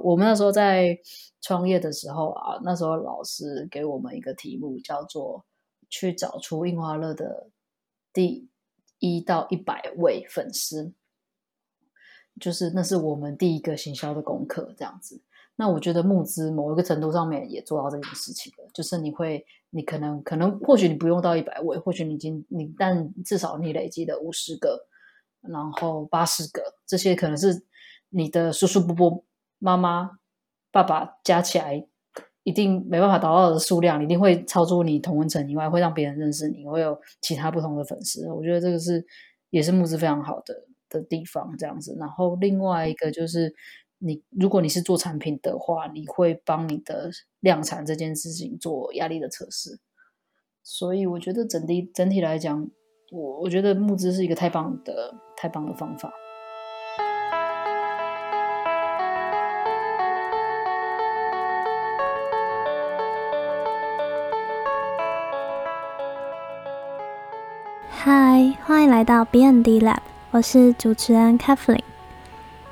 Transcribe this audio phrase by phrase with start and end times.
[0.00, 0.98] 我们那时候在
[1.40, 5.44] 创业的时候啊，那时候老师给我们一个题目，叫做
[5.88, 7.48] 去找出印花乐的
[8.12, 8.48] 第
[8.98, 10.92] 一到一百位粉丝，
[12.40, 15.22] 就是那是我们第一个行销的功课，这样子。
[15.58, 24.86] 那我觉得募资某一个程度上面也做到这件事情了，就是你会，你可能可能或许你不用到一百位，或许你已经你，但至少你累积的五十个，
[25.40, 27.64] 然后八十个，这些可能是
[28.10, 29.24] 你的叔叔伯伯、
[29.58, 30.18] 妈妈、
[30.70, 31.86] 爸爸加起来，
[32.42, 38.30] 一定没办法达到的数量，一定会超出你同温层以外，会让别人认识你，会有其他不同的粉丝。
[38.30, 39.04] 我觉得这个是
[39.50, 40.54] 也是募资非常好的
[40.88, 41.96] 的地方，这样子。
[41.98, 43.54] 然后另外一个就是。
[43.98, 49.80] 你如果你是做产品的话，你会帮你的量产这件事情做压力的测试，
[50.62, 52.70] 所以我觉得整体整体来讲，
[53.10, 56.12] 我我觉得募资是一个太棒的太棒的方法。
[68.66, 69.98] 欢迎来到 B N D Lab，
[70.32, 71.82] 我是主持人 Kathleen。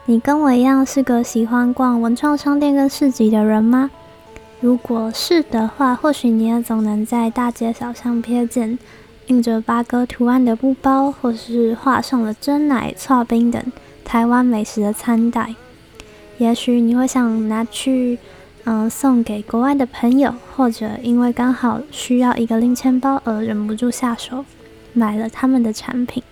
[0.06, 3.92] 你跟我一样是个喜欢逛文创商店跟市集的人吗？
[4.58, 8.76] 如果是的话，或许你也总能在大街小巷瞥见
[9.28, 13.62] 印着八哥图案的布包，或是画上了真奶、刨冰等
[14.04, 15.54] 台湾美食的餐袋。
[16.38, 18.18] 也许你会想拿去，
[18.64, 24.44] 嗯，送给国外的朋友，或者因为刚好需要一个零钱包而忍不住下手
[24.94, 26.22] 买了他们的产品。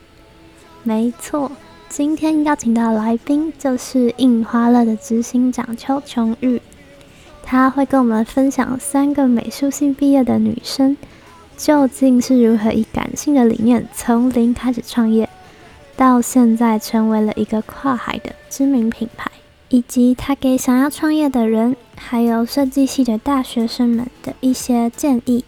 [0.83, 1.53] 没错。
[1.89, 6.59] 今天邀请到来宾就是印花乐的执行长邱琼玉，
[7.43, 10.97] 他会跟我们分享三个美术系毕业的女生
[11.55, 15.29] 究竟是如何以感性的理念从零开始创业，
[15.95, 19.31] 到现在成为了一个跨海的知名品牌，
[19.69, 25.45] 以及他给想要创业的人还有设计系的大学生们的一些建议。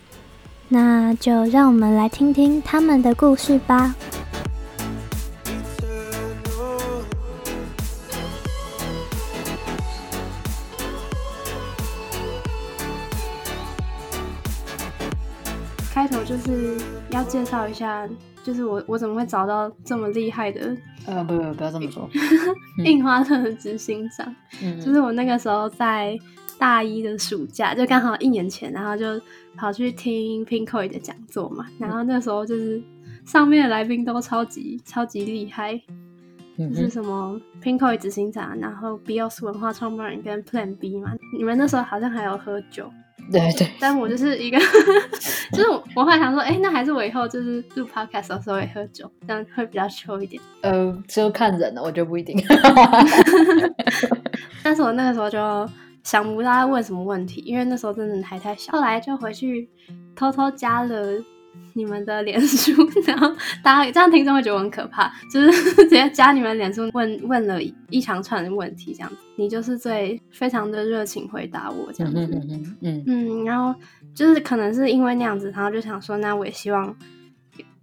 [0.74, 3.94] 那就让我们来听听他们的故事吧。
[15.92, 16.76] 开头就是
[17.10, 18.08] 要介绍一下，
[18.42, 20.76] 就是我我怎么会找到这么厉害的？
[21.06, 22.10] 呃，不不不要这么说，
[22.84, 24.34] 印花特的执行长，
[24.84, 26.18] 就是我那个时候在
[26.58, 29.20] 大一的暑假，就刚好一年前，然后就
[29.56, 32.82] 跑去听 Pinko 的讲座嘛，然后那时候就是
[33.24, 35.80] 上面的来宾都超级超级厉害，
[36.58, 42.90] 就是什么 Pinko 执行长，然后 Bios 文化创办人跟 Plan B 嘛，你们那时候好像还有喝酒。
[43.32, 44.58] 对对，但我就是一个，
[45.52, 45.66] 就是
[45.96, 50.42] 我会想说，哎，那还是我以后就是录 podcast 的时候会喝酒，这样会比较秋一点。
[50.60, 52.36] 呃，就看人了，我觉得不一定。
[54.62, 55.38] 但是我那个时候就
[56.04, 58.72] 想不到要问什么问题，因为那时候真的还太小。
[58.72, 59.68] 后来就回去
[60.14, 61.20] 偷偷加了。
[61.76, 62.72] 你们的脸书，
[63.06, 63.28] 然后
[63.62, 67.60] 大家这样听众会觉得我很可怕，就是 直接加你们脸书问问了
[67.90, 73.74] 一长串的问题，这样子，你就是最非常的热情回答我这样子，嗯嗯嗯，然后
[74.14, 76.94] 就是可能是因为那样子，然后就想说，那我也希望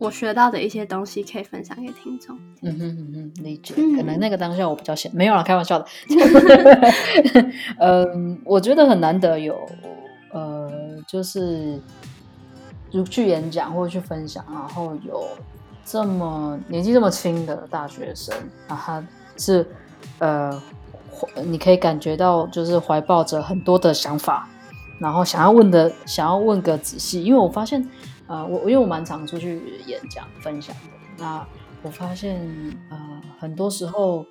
[0.01, 5.85] 我学到的一些东西可以分享给听众，嗯哼嗯哼，理解，可能那个当下我比较闲，没有了，开玩笑的，
[7.79, 9.55] 嗯，我觉得很难得有，
[10.31, 10.69] 呃，
[11.07, 11.79] 就是。
[12.93, 15.25] 如去演讲或者去分享，然后有
[15.85, 18.35] 这么年纪这么轻的大学生，
[18.67, 19.07] 然后他
[19.37, 19.65] 是
[20.19, 20.61] 呃，
[21.45, 24.45] 你可以感觉到就是怀抱着很多的想法，
[24.99, 27.81] 然后想要问的想要问个仔细，因为我发现
[28.31, 30.81] 呃，我因为我蛮常出去演讲分享的，
[31.17, 31.45] 那
[31.83, 32.39] 我发现
[32.89, 34.25] 呃，很多时候，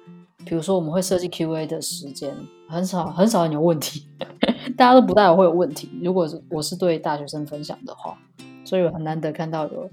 [0.46, 2.34] 比如说我们会设计 Q&A 的时间，
[2.66, 4.08] 很少很少人有问题，
[4.74, 5.90] 大家都不带会有问题。
[6.02, 8.16] 如果是我是对大学生分享的话。
[8.62, 9.90] 所以我很难得看到有，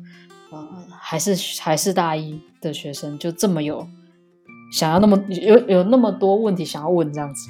[0.51, 3.88] 呃，还是还是大一的学生就这么有
[4.72, 7.50] 想要那么有有那么多问题想要问这样子，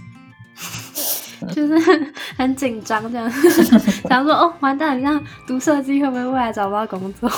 [1.52, 3.30] 就是 很紧张这样，
[4.10, 7.30] 想说哦，完蛋，你这样读设计会不会未来找不到工作？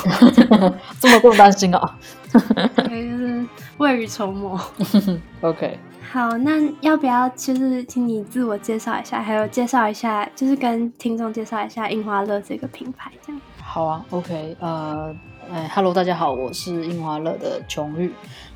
[1.00, 1.98] 这么不担心啊？
[2.76, 3.46] 对，就是
[3.78, 4.60] 未雨绸缪。
[5.42, 5.80] OK，
[6.12, 6.52] 好，那
[6.82, 13.42] 要不要就是请你自我介绍一下，还有介绍一下，就是跟听众介绍一下印花乐这个品牌这样。
[13.62, 15.16] 好啊，OK，呃，
[15.52, 18.12] 哎，Hello，大家好，我是印花乐的琼玉，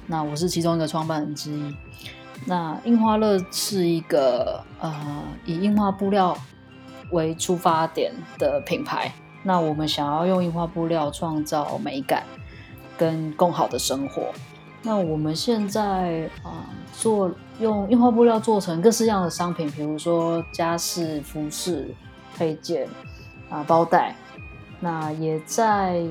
[0.08, 1.76] 那我是其中一个创办人之一。
[2.46, 4.94] 那印花乐是一个呃
[5.46, 6.38] 以印花布料
[7.12, 9.12] 为出发点的品牌，
[9.44, 12.24] 那我们想要用印花布料创造美感
[12.98, 14.28] 跟更好的生活。
[14.82, 21.94] 那我们现在啊做用印花布料做成各式样的商品，比如说家饰、服饰、
[22.36, 22.88] 配件
[23.50, 24.16] 啊、包袋。
[24.82, 26.06] 那也在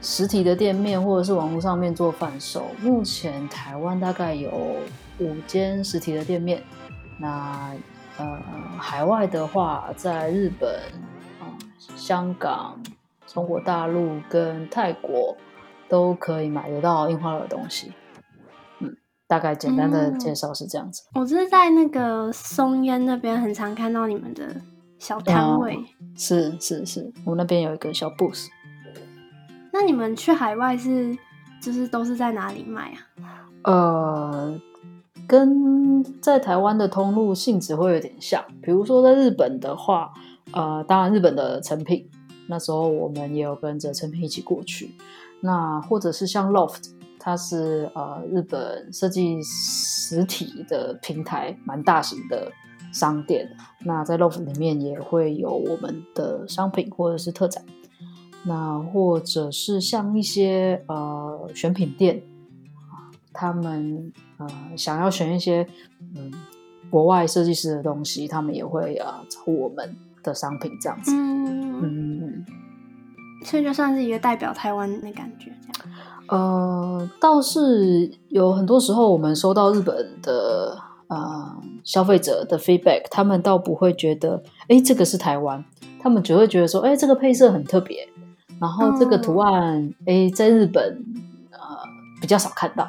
[0.00, 2.66] 实体的店面或者是网络上面做贩售。
[2.82, 4.50] 目前台湾大概有
[5.18, 6.62] 五间实体的店面。
[7.18, 7.74] 那
[8.18, 8.38] 呃，
[8.78, 10.70] 海外的话，在日本、
[11.40, 11.48] 啊、
[11.96, 12.78] 香港、
[13.26, 15.34] 中国大陆跟泰国
[15.88, 17.90] 都可以买得到印花的东西。
[18.80, 18.94] 嗯，
[19.26, 21.02] 大概简单的介绍是这样子。
[21.14, 24.54] 我是在那个松烟那边很常看到你们的
[24.98, 25.78] 小摊位。
[26.14, 28.48] 是是是，我们那边有一个小 booth。
[29.72, 31.16] 那你们去海外是
[31.62, 33.00] 就是都是在哪里卖啊？
[33.64, 34.60] 呃。
[35.32, 40.12] 跟在台湾的通路性质会有点像，比如说在日本的话，
[40.52, 42.06] 呃，当然日本的成品，
[42.48, 44.94] 那时候我们也有跟着成品一起过去。
[45.40, 52.52] 那或者是像 Loft，它是呃日本设计实体的平台，蛮大型的
[52.92, 53.48] 商店。
[53.86, 57.64] 那在 Loft 里面也会有我们的商品或者是特展。
[58.44, 62.22] 那或者是像一些呃选品店。
[63.32, 64.46] 他们呃
[64.76, 65.66] 想要选一些
[66.14, 66.30] 嗯
[66.90, 71.10] 国外设计师的东西，他们也会呃找我们的商品这样子。
[71.14, 72.46] 嗯嗯，
[73.44, 75.96] 所以就算是一个代表台湾的感觉这样。
[76.28, 80.78] 呃，倒是有很多时候我们收到日本的
[81.08, 85.64] 呃消费者的 feedback，他们倒不会觉得哎这个是台湾，
[85.98, 88.08] 他们只会觉得说哎这个配色很特别，
[88.60, 91.04] 然后这个图案哎在日本
[91.50, 91.58] 呃
[92.20, 92.88] 比较少看到。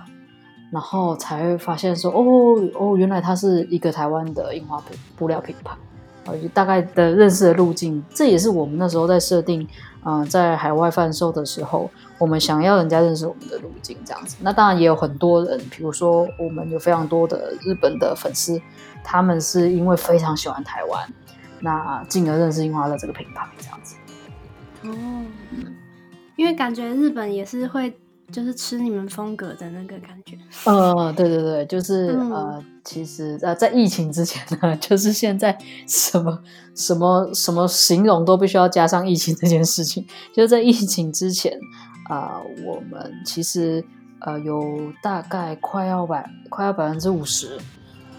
[0.74, 4.86] 然后才发现说，哦哦，原来它是一个台湾的樱花布
[5.16, 5.78] 布料品牌，
[6.26, 9.68] 啊，就大概的认识的路径，这也是我们那时候在设定，
[10.04, 11.88] 嗯，在海外贩售的时候，
[12.18, 14.36] 我们想要人家认识我们的路径这样子。
[14.42, 18.60] 那当然也有很多人，比如说我们有非常多的日本的粉丝，
[19.04, 21.08] 他们是因为非常喜欢台湾，
[21.60, 23.96] 那进而认识樱花乐这个品牌这样子。
[24.86, 24.90] 哦，
[26.36, 27.96] 因为感觉日本也是会。
[28.34, 30.36] 就是吃你们风格的那个感觉。
[30.66, 35.56] 呃，对对对，就是呃，其实呃，在疫情之前呢， 就是现在
[35.88, 36.40] 什么
[36.76, 40.06] 什么什么形容都必须要加上疫情这件事情。
[40.34, 41.58] 就是在疫情之前
[42.10, 43.86] 啊，我们其实
[44.22, 44.62] 呃有
[45.04, 47.58] 大概快要百快要百分之五十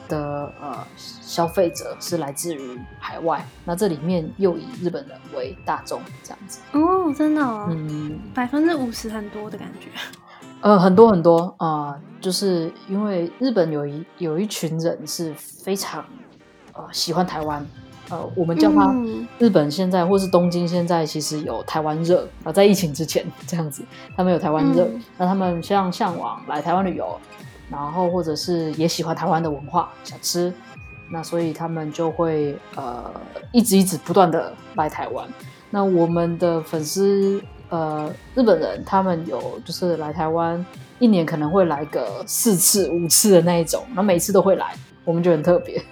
[0.08, 6.60] 的呃消费者是来自于海外，那这里面又以日本人为大众这样子。
[6.72, 9.88] 哦，真的哦，嗯，百分之五十很多的感觉。
[10.60, 16.02] 呃，很多很多啊，就是因为日本有一有一群人是非常
[16.72, 17.66] 呃喜欢台湾，
[18.08, 18.94] 呃，我们叫他
[19.38, 23.82] 日本现在或是东京现在其实有台湾热啊，在疫情之前这样子，
[24.16, 27.14] 他们有台湾热，那他们像向往来台湾旅游，
[27.70, 30.52] 然后或者是也喜欢台湾的文化想吃，
[31.10, 33.10] 那所以他们就会呃
[33.52, 35.28] 一直一直不断的来台湾，
[35.70, 37.42] 那我们的粉丝。
[37.70, 40.64] 呃，日本人他们有就是来台湾
[41.00, 45.82] 一年可能会来个四次五次的那一种，然后每次都会来，我们就很特别。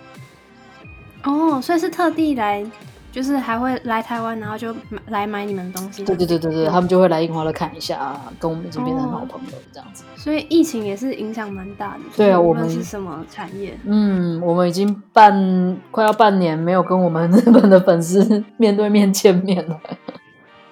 [1.25, 2.65] 哦，所以是特地来，
[3.13, 6.03] 就是还会来台湾，然后就买来买你们的东西。
[6.03, 10.05] 对对对对对，他们就会来樱花乐看一下啊，跟我们已经变成好朋友这样子。
[10.17, 12.01] 所以疫情也是影响蛮大的。
[12.17, 13.79] 对啊，我们是什么产业？
[13.85, 19.79] 嗯，我们已经半快要半年没有跟我们 日本的粉丝面对面见面了。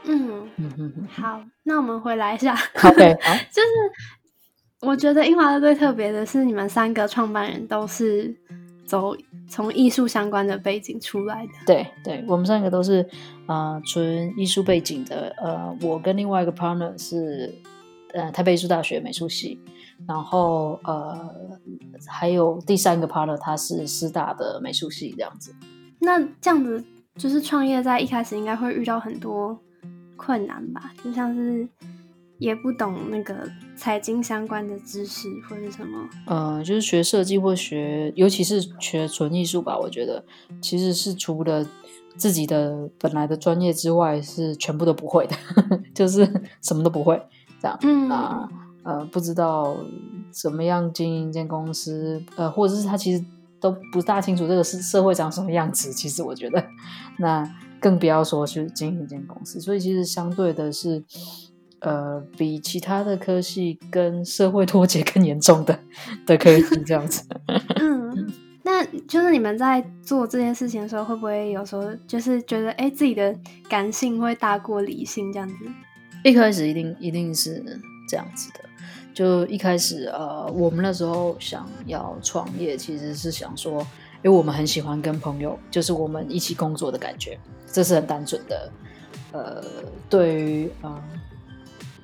[0.04, 2.56] 嗯嗯嗯好，那我们回来一下。
[2.82, 3.14] OK，
[3.52, 3.68] 就是
[4.80, 8.34] 我觉得英华乐最特别的是，你们三个创办人都是
[8.90, 9.16] 走
[9.48, 11.52] 从艺术相关的背景出来的。
[11.64, 13.08] 对，对我们三个都是
[13.46, 15.32] 啊，纯艺术背景的。
[15.38, 17.54] 呃，我跟另外一个 partner 是
[18.12, 19.60] 呃台北艺术大学美术系，
[20.08, 21.16] 然后呃
[22.08, 25.54] 还有第三个 partner 他是师大的美术系这样子。
[26.00, 29.56] 那这样子就是创业在一开始应该会遇到很多。
[30.22, 31.66] 困难吧，就像是
[32.36, 36.06] 也不懂那个财经相关的知识或者什么。
[36.26, 40.22] 呃，就是学设计或学，尤其是学纯艺术吧，我觉得
[40.60, 41.66] 其实是除了
[42.14, 45.34] 自己的本来的专业之外，是全部都不会的，
[45.94, 47.18] 就是什么都不会
[47.58, 47.78] 这样。
[47.80, 48.46] 嗯啊
[48.84, 49.74] 呃，不知道
[50.30, 53.24] 怎么样经营一间公司，呃，或者是他其实
[53.58, 55.90] 都不大清楚这个是社会长什么样子。
[55.90, 56.62] 其实我觉得
[57.18, 57.50] 那。
[57.82, 61.02] 更不要说去经营一间公司，所以其实相对的是，
[61.80, 65.78] 呃，比其他的科系跟社会脱节更严重的
[66.26, 67.24] 的科系这样子。
[67.80, 68.32] 嗯，
[68.62, 73.34] 那就是你们在做这件事情的时候，会不会有时候就是觉得，哎，自己的
[73.68, 75.54] 感性会大过理性这样子？
[76.22, 77.64] 一开始一定一定是
[78.06, 78.60] 这样子的，
[79.14, 83.80] 就一开始呃，我们那时候想要创业，其实是想说，
[84.22, 88.72] 因为我们很喜欢跟朋友，就是我们一起工作的感觉，这是很单纯的，
[89.32, 89.64] 呃，
[90.10, 91.00] 对于嗯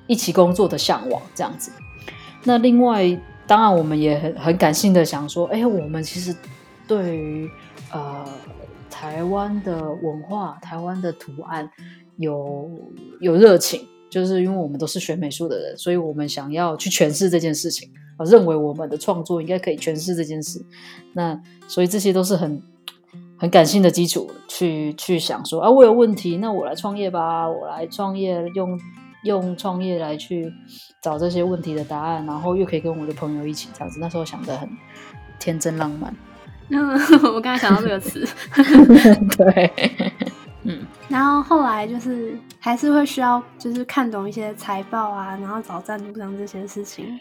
[0.07, 1.71] 一起工作的向往这样子。
[2.43, 3.05] 那另外，
[3.45, 6.35] 当然我们也很很感性的想说，哎，我们其实
[6.87, 7.49] 对于
[7.91, 8.25] 呃
[8.89, 11.69] 台湾的文化、台湾的图案
[12.17, 12.69] 有
[13.19, 20.63] 有热情，就是因为我们都是学美术的人，所以我们想要去诠释这件事情，我认为我们的创作应该可以诠释这件事。
[21.13, 22.61] 那所以这些都是很
[23.37, 28.79] 很感性的基础，去去想说啊，我有问题，那我来创业吧，我来创业用。
[29.27, 30.51] 用创业来去
[30.99, 33.99] 找这些问题的答案，然后又可以跟我的朋友一起这样子。
[33.99, 34.67] 那时候想的很
[35.39, 36.11] 天真浪漫。
[36.69, 36.89] 嗯，
[37.33, 38.27] 我刚才想到这个词。
[39.37, 39.71] 对，
[40.63, 40.85] 嗯。
[41.07, 47.17] 然后后来就是还是会需要，就是看懂一些财报啊，然后找赞助商这些事情。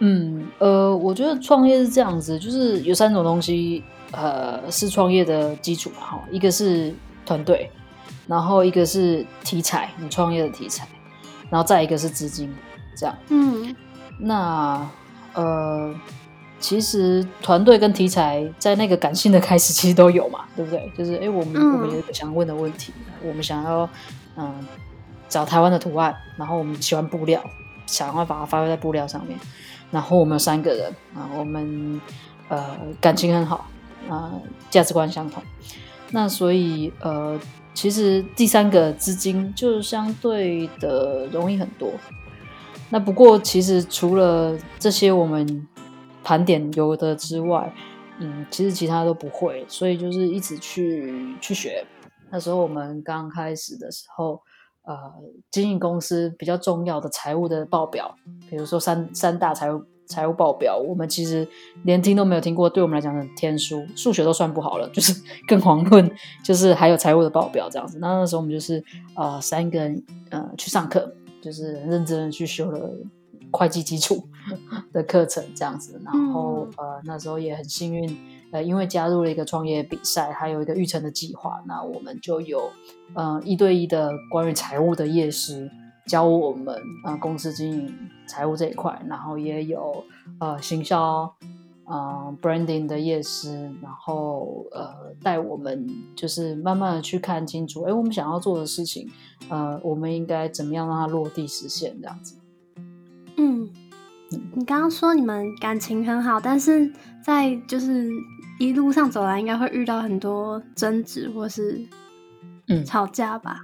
[0.00, 5.96] 嗯，呃，我觉得创业是这样子，就是有三种东西，呃，是创业的基础嘛。
[6.00, 6.92] 哈，一个是
[7.24, 7.70] 团队，
[8.26, 10.86] 然后一个是题材，你创业的题材。
[11.50, 12.54] 然后再一个是资金，
[12.96, 13.16] 这样。
[13.28, 13.74] 嗯，
[14.18, 14.88] 那
[15.34, 15.94] 呃，
[16.60, 20.90] 其实团队跟题材在那个感性的开始其实都有嘛，对不对？
[20.96, 23.88] 就是哎，我们我们有一个想问的问题，我们想要
[24.36, 24.66] 嗯
[25.28, 27.42] 找台湾的图案，然后我们喜欢布料，
[27.86, 29.38] 想要把它发挥在布料上面。
[29.90, 32.00] 然后我们有三个人啊，我们
[32.48, 33.66] 呃感情很好
[34.08, 34.32] 啊，
[34.70, 35.42] 价值观相同。
[36.10, 37.38] 那所以呃。
[37.80, 41.92] 其实第三个资金就相对的容易很多。
[42.90, 45.64] 那不过其实除了这些我们
[46.24, 47.72] 盘点有的之外，
[48.18, 51.86] 嗯，其实其他都不会，所以就是一直去去学。
[52.32, 54.42] 那时候我们刚开始的时候，
[54.88, 55.12] 呃，
[55.50, 58.14] 经营公司比较重要的财务的报表，
[58.48, 59.84] 比如说三三大财务。
[60.10, 61.46] 财务报表，我们其实
[61.84, 65.12] 连听都没有听过，对我们来讲很天书，数学都算不好了，就是
[65.46, 66.10] 更遑论
[66.42, 67.98] 就是还有财务的报表这样子。
[67.98, 68.82] 那那时候我们就是
[69.14, 72.90] 呃三个人呃去上课，就是认真的去修了
[73.50, 74.26] 会计基础
[74.94, 76.00] 的课程这样子。
[76.02, 78.08] 然后呃那时候也很幸运，
[78.52, 82.70] 呃因为加入了一个创业比赛，还有一个育成的计划，那我们就有
[83.14, 85.70] 呃一对一的关于财务的夜师。
[86.06, 86.74] 教我们
[87.04, 87.94] 啊，公司经营
[88.26, 90.02] 财务这一块，然后也有
[90.40, 91.30] 呃行销
[91.84, 95.86] 啊 branding 的夜师，然后呃带我们
[96.16, 99.06] 就是慢慢的去看清楚，哎，我们想要做的事情，
[99.50, 102.38] 呃，我们应该怎么样让它落地实现这样子。
[103.36, 103.68] 嗯，
[104.54, 106.90] 你刚刚说你们感情很好，但是
[107.22, 108.08] 在就是
[108.58, 111.80] 一路上走来，应该会遇到很多争执或是
[112.66, 113.60] 嗯吵架吧？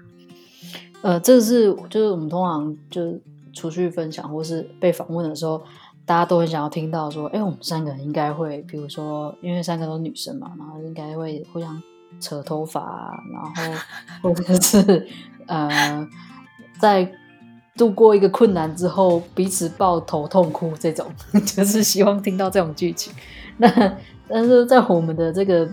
[1.02, 3.18] 呃，这是就是我们通常就
[3.52, 5.62] 出去分享或是被访问的时候，
[6.06, 11.82] 大家都很想要听到说，哎，我们三个人应该会，比如说，因为三个都是女生嘛，然后应该会互相
[12.20, 13.80] 扯头发，然后
[14.22, 15.06] 或者是
[15.46, 16.08] 呃，
[16.78, 17.12] 在
[17.76, 21.06] 度过一个困难之后，彼此抱头痛哭这种，
[21.44, 23.12] 就是希望听到这种剧情。
[23.58, 23.96] 那
[24.28, 25.68] 但是在我们的这个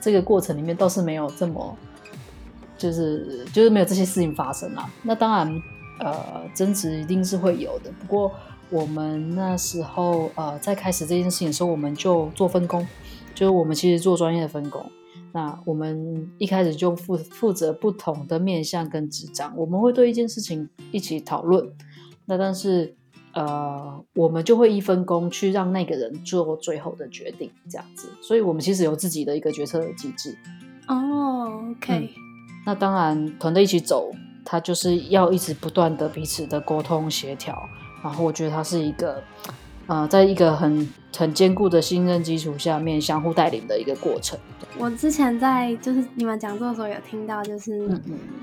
[0.00, 1.76] 这个过程里面，倒是没有这么。
[2.76, 4.90] 就是就是没有这些事情发生啦。
[5.04, 5.62] 那当然，
[6.00, 7.90] 呃，争执一定是会有的。
[8.00, 8.30] 不过
[8.68, 12.86] 我们那时候呃在开始这件事情的时候，我们就做分工，
[13.32, 14.84] 就是我们其实做专业的分工。
[15.32, 21.70] 那我们一开始就负负责不同的面向跟执掌，我们会对一件事情一起讨论。
[22.26, 22.96] 那但是
[23.34, 28.08] 呃，我们就会一分工去让那个人做最后的决定，这样子。
[28.20, 30.36] 所以我们其实有自己的一个决策的机制。
[30.88, 32.10] 哦，OK。
[32.66, 34.10] 那当然，团队一起走，
[34.44, 37.56] 他就是要一直不断的彼此的沟通协调。
[38.02, 39.22] 然后我觉得他是一个，
[39.86, 44.38] 呃，在一个很很坚固的信任基础下面相互带领的一个过程。
[44.78, 47.88] 我之前在就是你们讲座的时候有听到，就是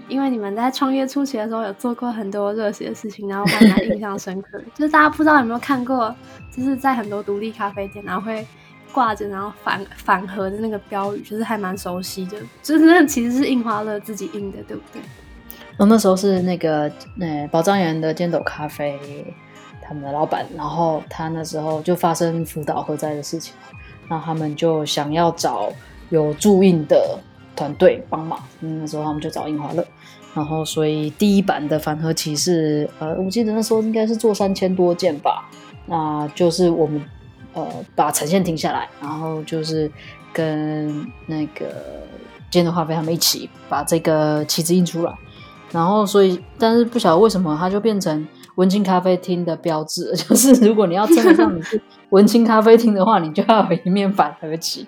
[0.07, 4.61] 因为你们在创业初期的时候有做过很多热血的事情，然后还蛮印象深刻。
[4.75, 6.15] 就是大家不知道有没有看过，
[6.55, 8.45] 就是在很多独立咖啡店，然后会。
[8.93, 15.01] 挂着，然后反反核的那个标语，就是还蛮熟悉的，就是那其实是印花乐自己印的，对不对？
[15.77, 18.99] 然后那时候是那个呃宝藏园的尖斗咖啡
[19.91, 23.53] 他们的老板，然后他那时候就发生福岛核灾的事情，
[24.07, 25.69] 那他们就想要找
[26.09, 27.19] 有注印的
[27.57, 29.85] 团队帮忙，那时候他们就找印花乐，
[30.33, 35.49] 然后所以第一版的反核旗是呃，我记得那时候应该是做三千多件吧，
[35.87, 37.03] 那就是我们。
[37.53, 37.67] 呃，
[37.97, 39.91] 把呈现停下来，然后就是
[40.31, 41.65] 跟那个
[42.49, 45.13] 建德化飞他们一起把这个旗子印出来，
[45.69, 54.87] 然后所以，但是不晓得为什么它就变成文青咖啡厅的标志， 就是如果你要称得上你是文青咖啡厅的话，你就要有一面反合旗。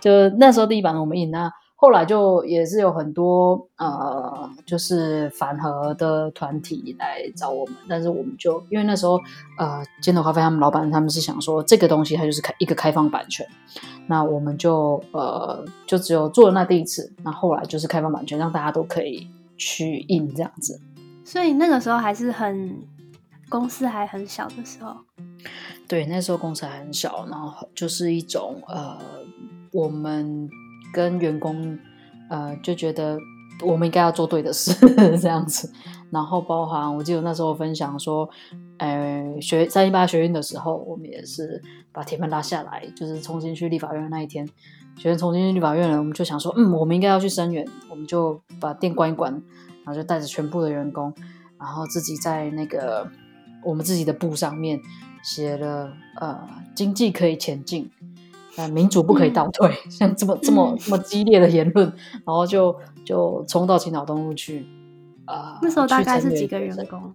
[0.00, 1.50] 就那时候第一版我们印那。
[1.74, 9.18] 后来就也是有很多呃，就是反核的团体来找我们，但是我们就因为那时候
[9.58, 13.44] 呃，尖头咖啡他们老板他们是想说这个东西它就是开一个开放版权，
[14.06, 20.80] 那我们就呃就只有做了那第一次，那后来就是开放版权，让大家都可以去印这样子。
[21.32, 22.76] 所以那个时候还是很
[23.48, 24.94] 公司还很小的时候，
[25.88, 28.98] 对，那时候公司还很小，然后就是一种呃
[29.72, 30.46] 我们。
[30.94, 31.78] 跟员工，
[32.28, 33.18] 呃，就觉得
[33.62, 34.70] 我们应该要做对的事
[35.16, 35.72] 这样子，
[36.10, 38.28] 然后包含我记得那时候分享说，
[38.76, 41.62] 呃，学三一八学运的时候，我们也是
[41.92, 44.46] 把铁门拉下来，就是重新去立法院那一天，
[44.98, 49.42] 学生重新去立法院了，我们就想说，嗯，我们应该要去声援，我们就把店关一关，
[49.84, 51.12] 然后就带着全部的员工，
[51.58, 53.10] 然后自己在那个
[53.64, 54.80] 我们自己的布上面
[55.22, 57.90] 写了，呃，经济可以前进。
[58.56, 61.90] 呃，民主不可以倒退，像这么这么这么激烈的言论，
[62.26, 64.66] 然后就就冲到青岛东路去。
[65.24, 67.10] 啊，那时候大概是几个员工？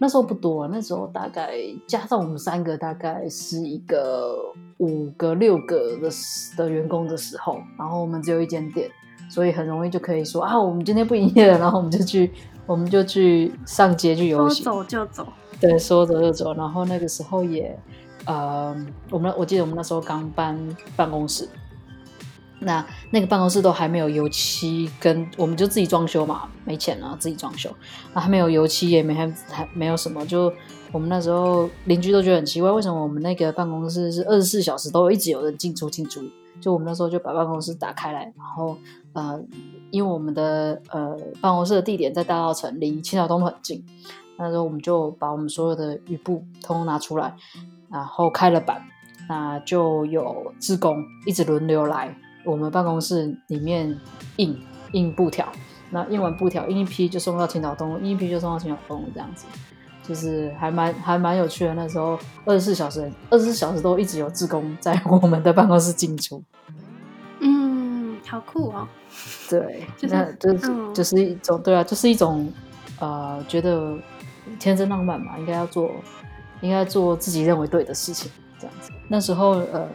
[0.00, 1.52] 那时候不多，那时候大概
[1.86, 4.36] 加上我们三个，大概是一个
[4.78, 6.10] 五个六个的
[6.56, 8.90] 的员工的时候，然后我们只有一间店，
[9.30, 12.30] 所以很容易就可以说啊，我们今天不营业了，然后我们就去
[12.66, 15.26] 我们就去上街去游行，说走就走，
[15.58, 17.74] 对，说走就走，然后那个时候也。
[18.26, 18.76] 呃，
[19.08, 21.48] 我们我记得我们那时候刚搬办公室，
[22.58, 27.70] 那那个办公室都还没有油漆，跟我们就自己装修嘛，没钱了自己装修，
[28.12, 30.52] 啊还没有油漆也没还还没有什么，就
[30.92, 36.20] 我们那时候邻居都觉得很奇怪，为什么我们那个办公室是二十四小时都一直有人进出进出？
[36.60, 38.76] 就我们那时候就把办公室打开来，然后
[39.12, 39.42] 呃，
[39.90, 43.84] 因为我们的呃办公室的地点在大稻城，离青岛东路很近，
[44.38, 47.34] 那时候我们就把我们所有的雨布通通拿出来。
[47.90, 48.80] 然后开了板，
[49.28, 53.98] 那就有职工一直轮流来我们办公室里面
[54.36, 54.56] 印
[54.92, 55.44] 印布条。
[55.90, 59.44] 那印完布条，印一批就送到青岛东路，印一批就送到青岛东，这样子，
[60.06, 61.74] 就是还蛮还蛮有趣的。
[61.74, 66.40] 那时候二十四小时，二十四小时都一直有职工在我们的办公室进出。
[68.32, 68.88] 嗯，好酷哦。
[69.48, 72.50] 对，那就是就是一种对啊，就是一种
[72.98, 73.96] 呃，觉得
[74.58, 75.90] 天真浪漫嘛，应该要做。
[76.62, 78.92] 应该做自己认为对的事情，这样子。
[79.08, 79.88] 那时候，呃，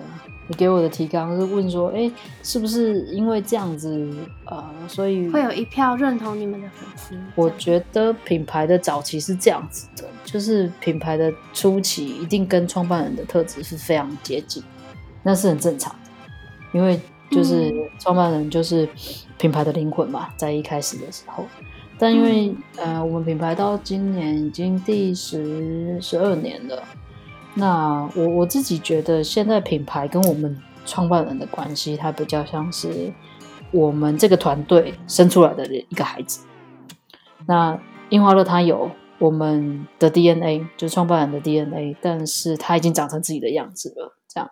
[0.48, 4.12] 你给我的提纲是问说，哎，是不是因为这样子，
[4.46, 7.16] 呃，所以会有一票认同你们的粉丝？
[7.36, 14.64] 我觉得品牌的早期是这样子的，就是品牌的初期一定跟创办人的特质是非常接近，
[15.22, 16.10] 那是很正常的，
[16.72, 17.00] 因为
[17.36, 18.88] 就是创办人就是
[19.38, 21.46] 品牌的灵魂嘛，在一开始的时候。
[22.00, 26.82] 但因为，呃，我们品牌到今年已经第十十二年了。
[27.56, 33.14] 那我我自己觉得，现在品牌跟我们创办人的关系，它比较像是
[33.72, 36.46] 我们这个团队生出来的一个孩子。
[37.48, 37.78] 那
[38.10, 44.18] 樱花乐它有我们的 DNA，就是创办人的 DNA，但是它已经长成自己的样子了。
[44.28, 44.50] 这样，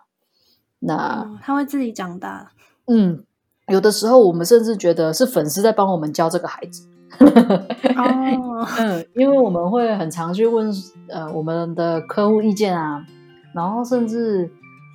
[0.78, 2.52] 那它会自己长大。
[2.86, 3.24] 嗯，
[3.68, 6.86] 有的时候我们甚至觉得是粉丝在帮我们教这个孩子。
[7.18, 10.72] 哦，嗯，因为我们会很常去问
[11.08, 13.06] 呃我们的客户意见啊，
[13.54, 14.50] 然后甚至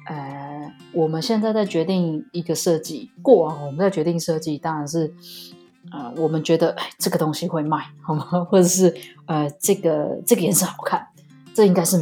[0.10, 5.14] 呃我们现在在决定一个设计，过往我们在决定设计，当然是
[5.94, 8.24] 呃我们觉得哎这个东西会卖好吗？
[8.50, 8.94] 或者是
[9.26, 11.08] 呃这个这个颜色好看，
[11.54, 11.98] 这应该是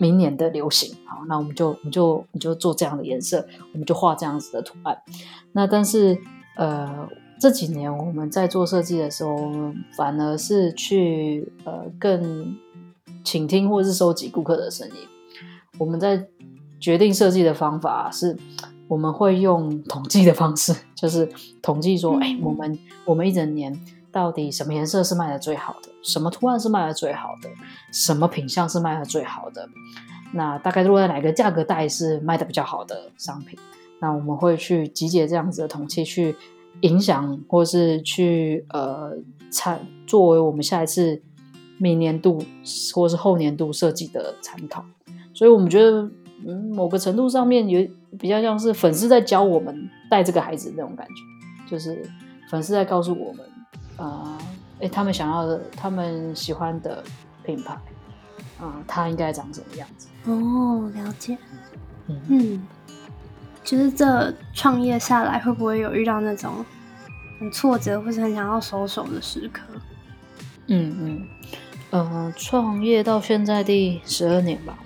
[0.00, 4.98] 明年的流行，好，那我们就我们就我们就做这样的颜色，我们就画这样子的图案。
[5.52, 6.18] 那但是
[6.56, 7.08] 呃。
[7.42, 9.34] 这几年我们在做设计的时候，
[9.96, 12.54] 反而是去呃更
[13.24, 14.94] 倾听或是收集顾客的声音。
[15.78, 16.28] 我们在
[16.78, 18.36] 决定设计的方法是，
[18.88, 21.26] 我们会用统计的方式， 就是
[21.62, 23.74] 统计说，哎，我们我们一整年
[24.12, 27.48] 到底什么颜色是卖的最好的，什么图案是卖的最好的，
[27.92, 29.68] 什么品相是卖的最好的，
[30.32, 33.58] 那大概落在哪个价格带是卖的比较好的商品。
[34.00, 36.36] 那我们会去集结这样子的统计去。
[36.82, 39.12] 影响，或是去呃
[39.50, 41.20] 参作为我们下一次
[41.76, 42.42] 明年度
[42.94, 44.82] 或是后年度设计的参考，
[45.34, 46.08] 所以我们觉得，
[46.46, 47.86] 嗯，某个程度上面有
[48.18, 52.08] 比较像是粉丝在教我们带这个孩子那种感觉，就是
[52.48, 53.44] 粉丝在告诉我们，
[54.00, 54.38] 啊，
[54.80, 57.04] 哎，他们想要的，他们喜欢的
[57.44, 57.74] 品牌，
[58.58, 60.08] 啊，它应该长什么样子？
[60.24, 61.36] 哦，了解，
[62.06, 62.66] 嗯。
[63.62, 66.64] 就是这创业下来，会不会有遇到那种
[67.38, 69.62] 很挫折或者很想要收手的时刻？
[70.66, 71.28] 嗯嗯，
[71.90, 74.78] 呃，创业到现在第十二年吧。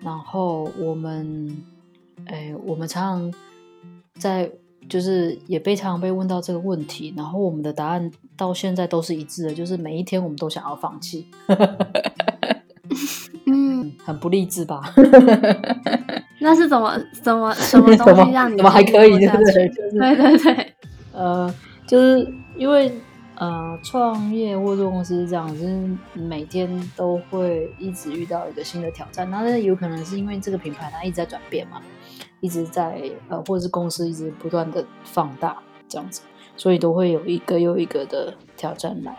[0.00, 1.56] 然后我们，
[2.26, 3.40] 哎，我们常常
[4.18, 4.50] 在，
[4.88, 7.12] 就是也被常常被问到这个问题。
[7.16, 11.26] 然后我们的答案到现在都是一致的，就是每一天我们都想要放弃。
[13.46, 14.80] 嗯，很不励志吧？
[16.40, 19.18] 那是怎么怎么什么东西让你 怎么还可以？
[19.18, 19.68] 对不对？
[19.68, 20.72] 对对对。
[21.12, 21.52] 呃，
[21.86, 22.92] 就是因为。
[23.34, 29.28] 呃，创业或做公司是这样，就是每天都会一直遇到一个新的挑战。
[29.28, 31.82] 那有可能是因为这个品牌它一直在转变嘛，
[32.42, 35.56] 一直在呃，或者是公司一直不断的放大
[35.88, 36.20] 这样子，
[36.56, 39.16] 所以都会有一个又一个的挑战来。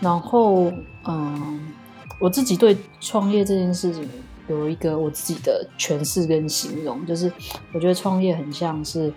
[0.00, 0.72] 然后，
[1.06, 1.72] 嗯，
[2.20, 4.08] 我自己对创业这件事情
[4.48, 7.30] 有一个我自己的诠释跟形容，就是
[7.74, 9.12] 我觉得创业很像是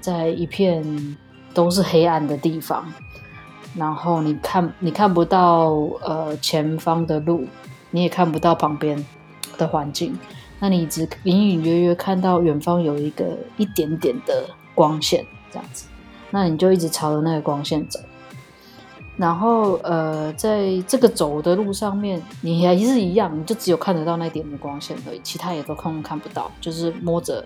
[0.00, 1.16] 在一片
[1.54, 2.84] 都是黑暗的地方。
[3.76, 5.70] 然后你看，你看不到
[6.02, 7.46] 呃前方的路，
[7.92, 9.06] 你也看不到旁边
[9.56, 10.18] 的环境，
[10.58, 14.44] 那你只隐隐约约看到远方有一个一点点的
[14.74, 15.86] 光线，这样子，
[16.30, 18.00] 那你就一直朝着那个光线走。
[19.16, 27.44] 然后呃，在这个走的路上面，你还是一样，你就只有看得到那点的光线而已，其他也都看看不到，就是摸着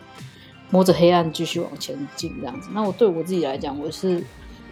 [0.70, 2.68] 摸着黑暗继续往前进这样子。
[2.72, 4.24] 那我对我自己来讲，我是。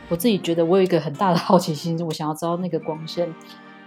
[0.09, 3.33] 我自己觉得我有一个很大的好奇心，我想要知道那个光线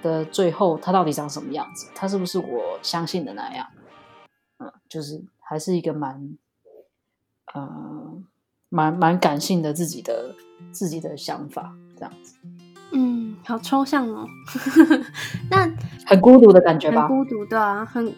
[0.01, 3.67] 的最后它到底长什么样子，它是不是我相信的那样？
[4.63, 6.37] 嗯，就是还是一个蛮，
[7.53, 8.21] 呃，
[8.69, 10.35] 蛮蛮感性的自己的
[10.71, 12.35] 自己的想法这样子。
[12.91, 14.27] 嗯，好抽象哦。
[15.49, 15.69] 那
[16.05, 17.07] 很孤独的感觉吧？
[17.07, 18.13] 孤独的啊，很。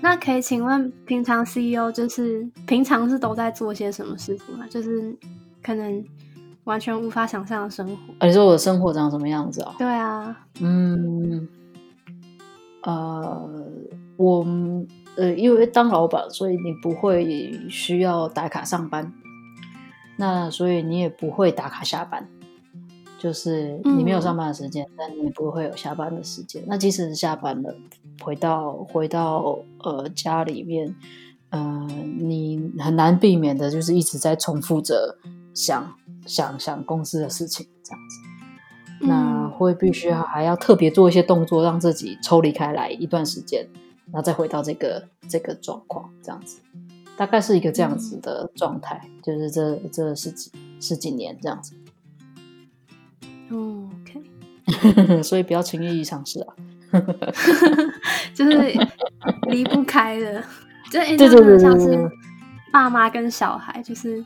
[0.00, 4.66] 那可以请问，平常 CEO 就是平常是都在做些什么事情吗？
[4.70, 5.16] 就是
[5.62, 6.04] 可能。
[6.64, 8.26] 完全无法想象的生活。
[8.26, 9.74] 你说我的生活长什么样子啊？
[9.78, 11.48] 对啊，嗯，
[12.82, 13.50] 呃，
[14.18, 14.44] 我
[15.16, 19.12] 呃，因为当老板，所以你不会需要打卡上班，
[20.16, 22.28] 那所以你也不会打卡下班，
[23.18, 26.62] 就是你没有上班的时间，但你不会有下班的时间。
[26.66, 27.74] 那即使是下班了，
[28.22, 30.94] 回到回到呃家里面，
[31.50, 35.18] 嗯，你很难避免的就是一直在重复着
[35.54, 35.94] 想。
[36.26, 43.66] 想想公司的事情，这样子，那会必须要还要特别做一些动作，让自己抽离开来一段时间，
[44.12, 46.60] 然后再回到这个这个状况，这样子，
[47.16, 51.74] 大概是一个这样子的状态，就是这这十几十几年这样子。
[53.52, 56.54] OK， 所以不要轻易尝试啊，
[58.34, 58.72] 就是
[59.48, 60.42] 离不开的，
[60.90, 62.10] 就对对对，像是
[62.72, 64.24] 爸妈跟小孩，就是。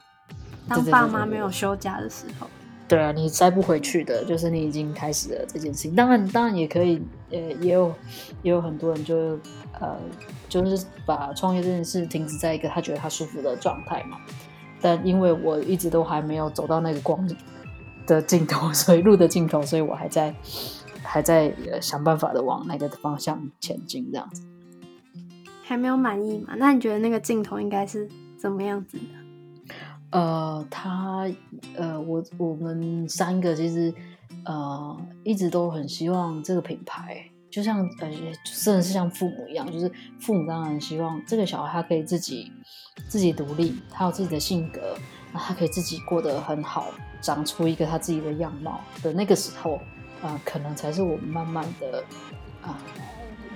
[0.66, 5.94] 当爸妈没有休假的时候，对对啊，你塞不回去的，就是你已经开始了这件事情。
[5.94, 7.94] 当然，当然也可以，呃，也有
[8.42, 9.38] 也有很多人就
[9.81, 9.99] 呃，
[10.49, 14.18] 就是把创业这件事停止在一个他觉得他舒服的状态嘛。
[14.83, 17.27] 但因为我一直都还没有走到那个光
[18.07, 20.35] 的尽头， 所以路的尽头，所以我还在
[21.03, 24.42] 还在想办法的往那个方向前进，这样子。
[25.62, 26.55] 还没有满意嘛？
[26.59, 29.24] 那你觉得那个镜头应该是怎么样子的？
[30.14, 31.29] 呃，他
[31.74, 33.92] 呃，我我们三个其实
[34.44, 38.09] 呃一直都很希望这个品牌，就像呃，
[38.62, 42.53] 真的是像父母一样，就是父母当然希望这个小孩他可以自己
[43.09, 44.96] 自己独立，他有自己的性格，
[45.33, 46.87] 他可以自己过得很好，
[47.20, 49.81] 长出一个他自己的样貌的那个时候，
[50.22, 52.05] 啊，可能才是我们慢慢的
[52.62, 52.79] 啊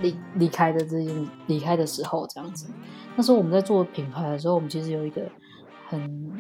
[0.03, 2.67] 离离开的这件离开的时候，这样子。
[3.15, 5.23] 那时候我们在做品牌的时候，我们其实有一个。
[5.89, 6.33] 很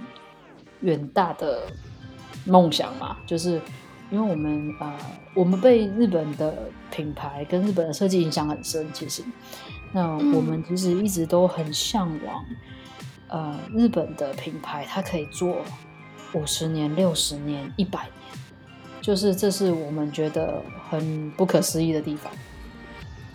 [0.80, 1.62] 远大的
[2.44, 3.60] 梦想嘛，就是
[4.10, 4.94] 因为我们呃，
[5.34, 8.86] 我们被日本的品牌跟日本的设计影响很深。
[8.92, 9.22] 其实，
[9.92, 12.44] 那我们其实一直都很向往，
[13.28, 15.62] 呃，日本的品牌它可以做
[16.34, 18.12] 五十年、六十年、一百年，
[19.00, 22.32] 就是这是我们觉得很不可思议的地方。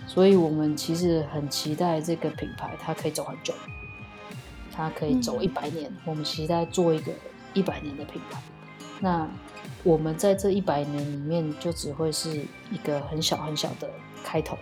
[0.05, 3.53] 所以我们其实很期待这个品牌它可以走很久。
[4.75, 7.11] 它可以走一百年，我们期待做一个
[7.53, 8.41] 一百年的品牌。
[8.99, 9.27] 那
[9.83, 13.89] 我们在这一百年里面，就只会是一个很小很小的
[14.23, 14.57] 开头，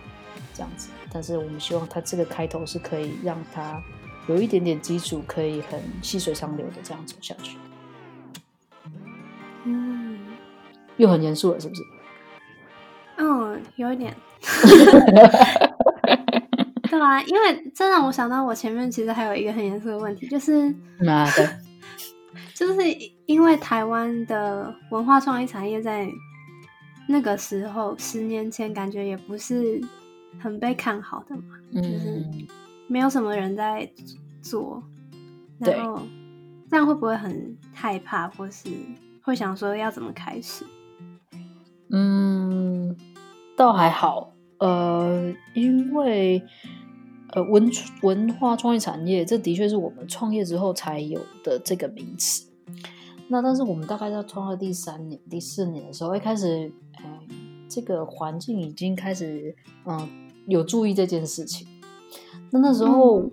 [0.52, 0.90] 这样子。
[1.12, 3.82] 但是我们希望它这个开头是可以让它
[4.28, 7.56] 有一点点基础，可以很细水长流的这样走下去。
[9.64, 10.18] 嗯，
[10.96, 11.82] 又很严肃了，是不是？
[13.18, 14.14] 嗯，有一点。
[16.92, 20.68] 对啊，因为这让我想到，我前面其实还有一个很严肃的问题，就是
[21.00, 21.58] 妈的？
[22.54, 22.82] 就是
[23.24, 26.06] 因为台湾的文化创意产业在
[27.08, 29.80] 那个时候十年前感觉也不是
[30.38, 32.22] 很被看好的嘛，就是
[32.88, 33.90] 没有什么人在
[34.42, 34.82] 做，
[35.60, 36.02] 然后
[36.70, 38.68] 这样会不会很害怕，或是
[39.22, 40.62] 会想说要怎么开始？
[41.90, 42.94] 嗯，
[43.56, 46.42] 倒还好，呃，因为
[47.32, 47.70] 呃文
[48.02, 52.46] 文化创意产业，这的确是我们创业之后才有的这个名词。
[53.28, 57.04] 那但是我们大概在创业第三年、第四年的时候，一开始，呃，
[57.68, 60.06] 这个环境已经开始，嗯，
[60.46, 61.66] 有注意这件事情。
[62.50, 63.30] 那那时候，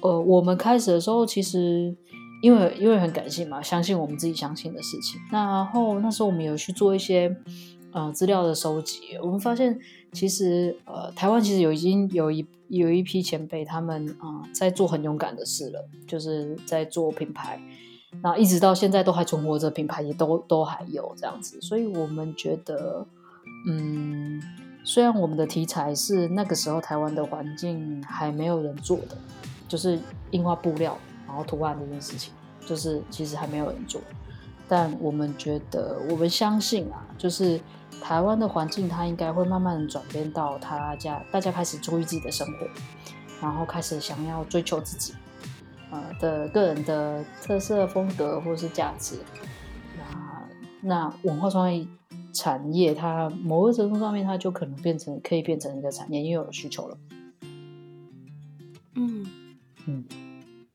[0.00, 1.94] 呃，我们开始的时候，其实
[2.40, 5.20] 因为因为很感性嘛，相信我们自己相信的事情。
[5.30, 7.36] 然后那时候我们有去做一些，
[7.94, 9.16] 呃，资料的收集。
[9.22, 9.78] 我们发现，
[10.12, 17.60] 其实，呃，台湾其实有已经有一有一批前辈，他们啊，在做很勇敢的事了，就是在做品牌。
[18.20, 23.06] 那一直到现在都还存活着，品牌也都都还有这样子，所以我们觉得，
[23.68, 24.42] 嗯，
[24.82, 29.16] 虽然我们的题材是那个时候台湾的环境还没有人做的，
[29.68, 30.00] 就是
[30.32, 32.32] 印花布料然后图案这件事情，
[32.66, 34.00] 就是其实还没有人做，
[34.68, 37.60] 但我们觉得，我们相信啊，就是
[38.04, 42.68] 台湾的环境它应该会慢慢转变到他家大家开始注意自己的生活，
[43.40, 45.14] 然后开始想要追求自己。
[45.90, 49.16] 呃的个人的特色风格或是价值，
[49.96, 50.48] 那
[50.82, 51.88] 那文化创意
[52.34, 56.98] 产业，它某个程度上面，它就可能变成可以变成一个产业，因为有需求了。
[58.96, 59.24] 嗯
[59.86, 60.04] 嗯，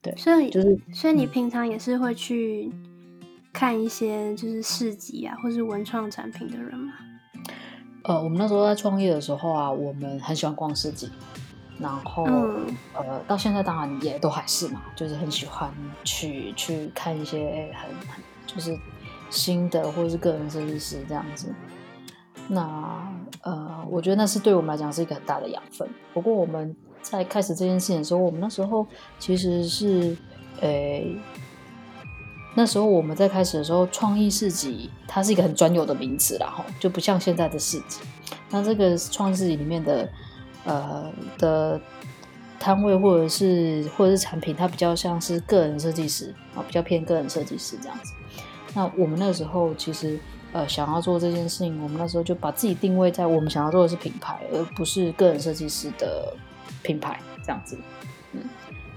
[0.02, 2.72] 对，所以就是所以你平常也是会去
[3.54, 6.94] 看一些就是市集啊，或是文创产品的人吗？
[8.10, 11.08] 呃，我们那时候在创业的时候啊，我们很喜欢逛市集。
[11.78, 12.24] 然后，
[12.96, 15.72] 呃，到现在当然也都还是嘛，就是很喜欢
[16.04, 18.76] 去去看一些很很就是
[19.30, 21.54] 新的或者是个人设计师这样子。
[22.48, 23.08] 那
[23.44, 25.88] 呃，我觉得那是对我们来讲是一个很大的养分。
[26.12, 28.88] 不过我们在开始这件事情的时候，我们那时候
[29.20, 30.18] 其实是，
[30.62, 31.16] 诶，
[32.56, 38.00] 那时候我们在开始的时候，创意市集它是一个很专有的名词然后就不像现在的市集。
[38.50, 40.10] 那这个创意市集里面的。
[40.66, 41.80] 呃的
[42.60, 48.14] 摊位或者是或者是产品，它比较像是个人设计师啊，比较偏个人设计师这样子。
[48.76, 50.20] 那我们那时候其实
[50.52, 56.34] 呃想要做这件事情，我们那时候就把自己定位在我们想要做的是品牌，而不是个人设计师的
[56.84, 57.80] 品牌这样子。
[58.34, 58.42] 嗯，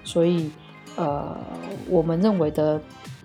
[0.02, 0.50] 所以
[0.96, 1.38] 呃
[1.88, 2.78] 我们认为的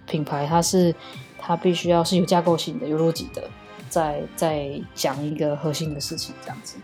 [0.08, 0.96] 品牌，它是
[1.38, 3.48] 它必须要是有架构性的、有逻辑的，
[3.90, 6.78] 在在讲一个核心的事情这样子。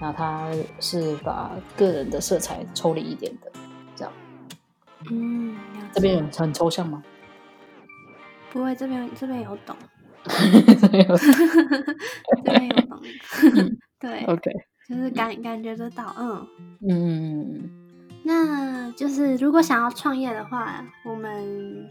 [0.00, 3.52] 那它是把个人的色彩抽离一点的，
[3.94, 4.12] 这样。
[5.10, 5.56] 嗯，
[5.92, 7.02] 这边很抽象吗？
[8.52, 9.76] 不会，这边这边有懂。
[10.24, 13.00] 这边有，这边有懂。
[14.00, 14.50] 对，OK，
[14.88, 16.46] 就是感感觉得到，嗯
[16.88, 17.70] 嗯。
[18.22, 21.88] 那就是如果想要创业的话，我们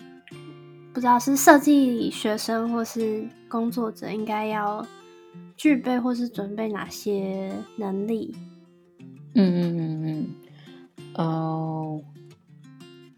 [0.93, 4.85] 不知道是设计学生或是工作者，应该要。
[5.57, 8.33] 具备或是准备哪些能力？
[9.35, 10.27] 嗯嗯嗯嗯，
[11.15, 12.01] 呃，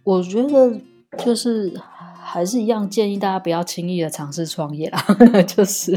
[0.03, 0.81] 我觉得
[1.23, 1.71] 就是
[2.19, 4.99] 还是一样，建议大家不要轻易的尝试创业啦，
[5.45, 5.95] 就是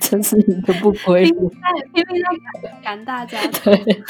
[0.00, 1.48] 真是一个不归路。
[1.94, 2.20] 拼命
[2.60, 4.02] 在赶大家， 对对，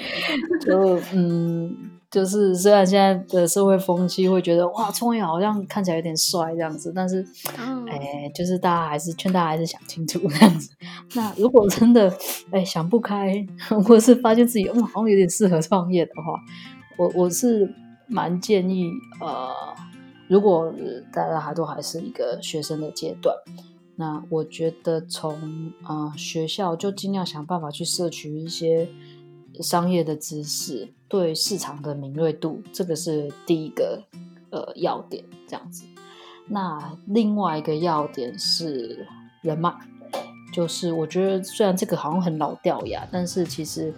[0.64, 1.91] 就嗯。
[2.12, 7.26] 就是虽然现在的社会风气会觉得哇，创业好像看起来有点帅这样子，但是，
[7.88, 10.70] 哎，就是大家还是劝大家还是想清楚这样子。
[11.14, 12.14] 那如果真的
[12.50, 13.42] 哎想不开，
[13.86, 16.38] 或者是发现自己嗯好像有点适合创业的话，
[16.98, 17.74] 我我是
[18.06, 19.48] 蛮建议呃，
[20.28, 20.70] 如果
[21.14, 23.34] 大家还都还是一个学生的阶段，
[23.96, 28.86] 那我觉得从啊学校就尽量想办法去摄取一些。
[29.62, 34.02] 商业的知识，对市场的敏锐度，这个是第一个
[34.50, 35.84] 呃要点，这样子。
[36.46, 39.06] 那另外一个要点是
[39.42, 39.72] 人脉，
[40.52, 43.94] 就是我觉得虽然这个好像很老掉牙，但是其实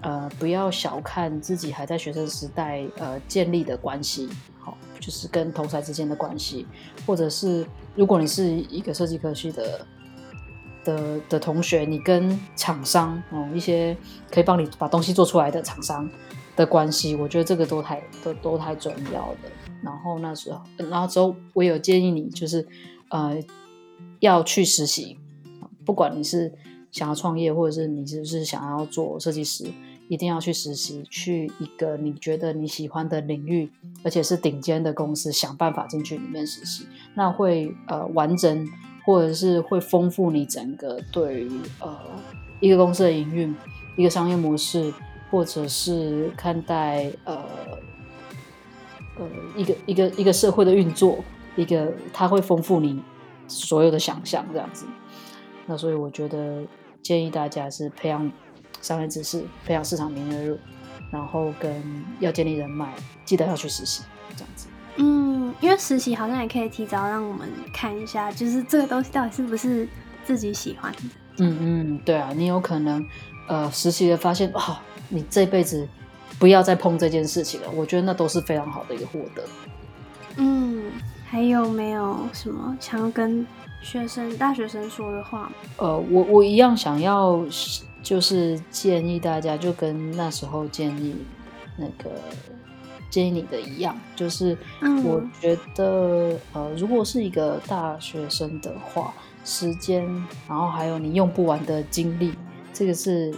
[0.00, 6.66] 呃不要小看自己还在学生时代呃建立的关系，好，就是跟同才之间的关系，
[7.06, 9.86] 或者是如果你是一个设计科系的。
[10.84, 13.96] 的的同学，你跟厂商哦，一些
[14.30, 16.08] 可以帮你把东西做出来的厂商
[16.54, 19.50] 的关系，我觉得这个都太都都太重要的。
[19.82, 22.66] 然后那时候，然后之后我有建议你，就是
[23.08, 23.36] 呃
[24.20, 25.18] 要去实习，
[25.84, 26.52] 不管你是
[26.90, 29.66] 想要创业，或者是你是不是想要做设计师，
[30.08, 33.70] 一定要去实习，去一个你觉得你喜欢的领域，
[34.02, 38.66] 而且是顶尖的公司，想办法进去里面实习，那会呃完整。
[39.04, 41.96] 或者是会丰富你整个对于呃
[42.60, 43.54] 一个公司的营运、
[43.96, 44.92] 一个商业模式，
[45.30, 47.44] 或者是看待呃
[49.18, 51.22] 呃一个一个一个社会的运作，
[51.56, 53.02] 一个它会丰富你
[53.46, 54.86] 所有的想象这样子。
[55.66, 56.62] 那所以我觉得
[57.02, 58.30] 建议大家是培养
[58.80, 60.58] 商业知识，培养市场敏锐度，
[61.10, 61.82] 然后跟
[62.20, 64.02] 要建立人脉，记得要去实习
[64.36, 64.68] 这样子。
[64.96, 69.88] 嗯，因为实习好像也可以提早让我们看一下，就是这个东西到底是不是
[70.24, 70.98] 自己喜欢的。
[71.38, 73.04] 嗯嗯，对啊，你有可能
[73.48, 74.76] 呃实习的发现，哦，
[75.08, 75.88] 你这辈子
[76.38, 77.70] 不要再碰这件事情了。
[77.70, 79.42] 我觉得那都是非常好的一个获得。
[80.36, 80.92] 嗯，
[81.26, 83.44] 还有没有什么想要跟
[83.82, 85.50] 学生、大学生说的话？
[85.78, 87.44] 呃，我我一样想要，
[88.00, 91.16] 就是建议大家，就跟那时候建议
[91.76, 92.12] 那个。
[93.14, 94.58] 建议你的一样，就是
[95.04, 100.04] 我觉得，呃，如果是一个大学生的话，时间，
[100.48, 102.34] 然后还有你用不完的精力，
[102.72, 103.32] 这个是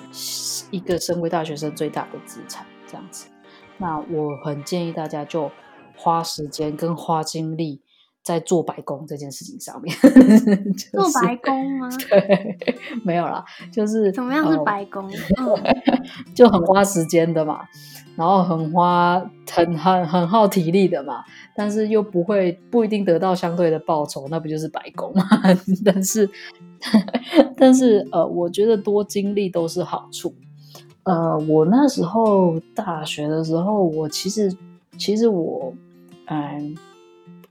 [0.70, 2.64] 一个身为大学生最大的资产。
[2.88, 3.26] 这样子，
[3.76, 5.52] 那我很建议大家就
[5.94, 7.82] 花时间跟花精力
[8.26, 9.96] 在做白工这件事情上面。
[10.90, 11.88] 做白工吗？
[12.10, 12.58] 对，
[13.04, 15.08] 没有啦，就是怎么样是白工？
[16.34, 17.60] 就很花时间的嘛。
[18.16, 21.22] 然后很花很很很耗体力的嘛，
[21.54, 25.22] 但是又不会不一定得到相对的报酬，那不就是白工吗？
[25.84, 26.28] 但是
[27.56, 30.34] 但是呃，我觉得多经历都是好处。
[31.04, 34.52] 呃，我那时候大学的时候，我其实
[34.98, 35.72] 其实我
[36.28, 36.74] 嗯，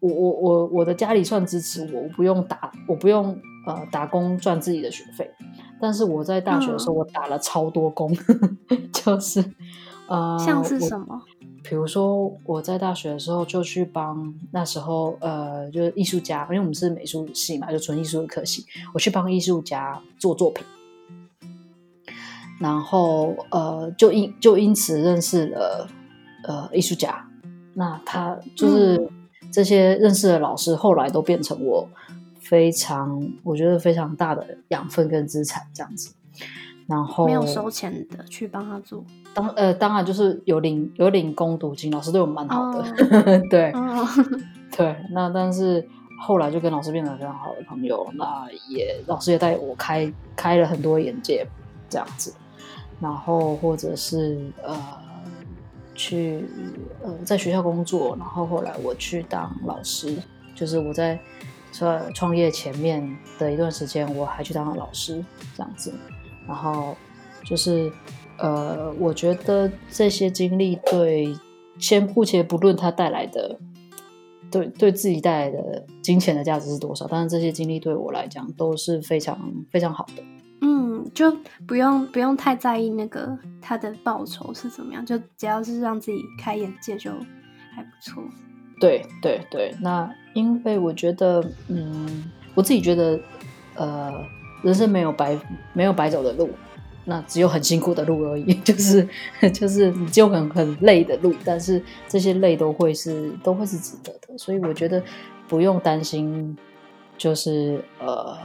[0.07, 3.37] 我我我我的家里算支持我，我不用打我不用
[3.67, 5.29] 呃打工赚自己的学费，
[5.79, 8.15] 但是我在大学的时候，我打了超多工，
[8.93, 9.43] 就是。
[10.07, 11.19] 呃，像是什么？
[11.63, 18.63] 比如说，我在大学的时候就去帮那时候呃，就是艺术家，因为我们是美术系嘛，就纯艺术的科系，
[18.93, 20.63] 我去帮艺术家做作品，
[22.59, 25.87] 然后呃，就因就因此认识了
[26.43, 27.27] 呃艺术家，
[27.73, 29.09] 那他就是
[29.55, 31.87] 这些认识的老师，后来都变成我
[32.41, 36.13] 非常我觉得非常大的养分跟资产，这样子。
[36.87, 39.01] 然后没有收钱的去帮他做，
[39.33, 43.73] 当呃当然就是有领有领工读金，老师对我们蛮好的，对
[44.75, 44.93] 对。
[45.11, 45.87] 那但是
[46.21, 51.47] 后来就跟老师变成非常好的朋友，那也老师也带我开开了很多眼界
[51.89, 52.33] 这样子。
[52.99, 54.77] 然后或者是呃
[55.95, 56.45] 去
[57.01, 60.15] 呃在学校工作，然后后来我去当老师，
[60.53, 61.19] 就是我在
[61.71, 65.23] 创创业前面的一段时间，我还去当了老师
[65.55, 65.93] 这样子。
[66.47, 66.95] 然后
[67.43, 67.91] 就是，
[68.37, 71.35] 呃，我觉得这些经历对，
[71.79, 73.57] 先姑且不论它带来的，
[74.51, 79.39] 对对自己带来的金钱的价值是多少，但是这些经历对我来讲都是非常
[79.71, 80.23] 非常好的。
[80.61, 81.31] 嗯，就
[81.67, 87.11] 不用不用太在意那个他的报酬是怎么样，就只要是让自己开眼界就
[87.73, 88.23] 还不错。
[88.79, 93.19] 对对对，那因为我觉得，嗯，我自己觉得，
[93.75, 94.13] 呃。
[94.63, 95.37] 人生没有白
[95.73, 96.49] 没有白走的路，
[97.03, 98.51] 那只有很辛苦的路而已。
[98.65, 99.07] 就是
[99.53, 104.35] 就是你就很很累的路，但是这些累都会是都会是值得的。
[104.39, 105.03] 所以我觉得
[105.47, 106.57] 不用担心，
[107.15, 108.35] 就是呃，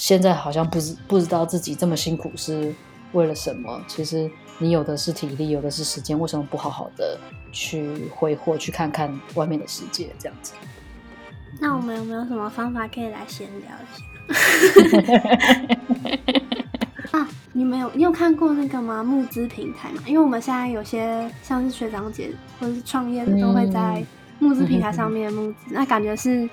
[0.00, 2.74] 现在好像不知不知道自己这么辛苦是
[3.12, 3.84] 为了什么。
[3.86, 7.20] 其实你有的是体力，有的是时间，为什么不好好的
[7.52, 10.08] 去挥霍，去看看外面的世界？
[10.18, 10.54] 这样子。
[11.60, 14.02] 那我们有没有什么方法可以来闲聊一下？
[17.18, 17.90] 啊，你们有？
[17.92, 19.04] 你有看过那个吗？
[19.04, 20.02] 募资平台嘛？
[20.06, 24.02] 因为我们现在有些像是学长姐或者是创业的，都会在
[24.38, 25.56] 募资平台 上面募资。
[25.68, 26.48] 那感觉是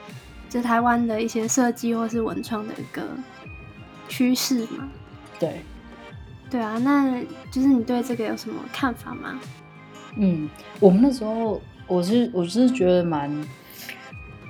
[0.49, 3.03] 就台湾的一些设计或是文创的一个
[4.07, 4.89] 趋势嘛？
[5.39, 5.61] 对，
[6.49, 6.77] 对啊。
[6.79, 9.39] 那就是你对这个有什么看法吗？
[10.15, 13.47] 嗯，我们那时候我是我是觉得蛮。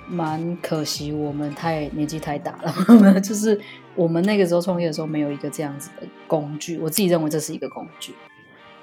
[0.09, 3.19] 蛮可惜，我们太年纪太大了。
[3.19, 3.59] 就是
[3.93, 6.79] 我们那个时候创业的时候，没有一个这样子的工具。
[6.79, 8.15] 我自己认为这是一个工具。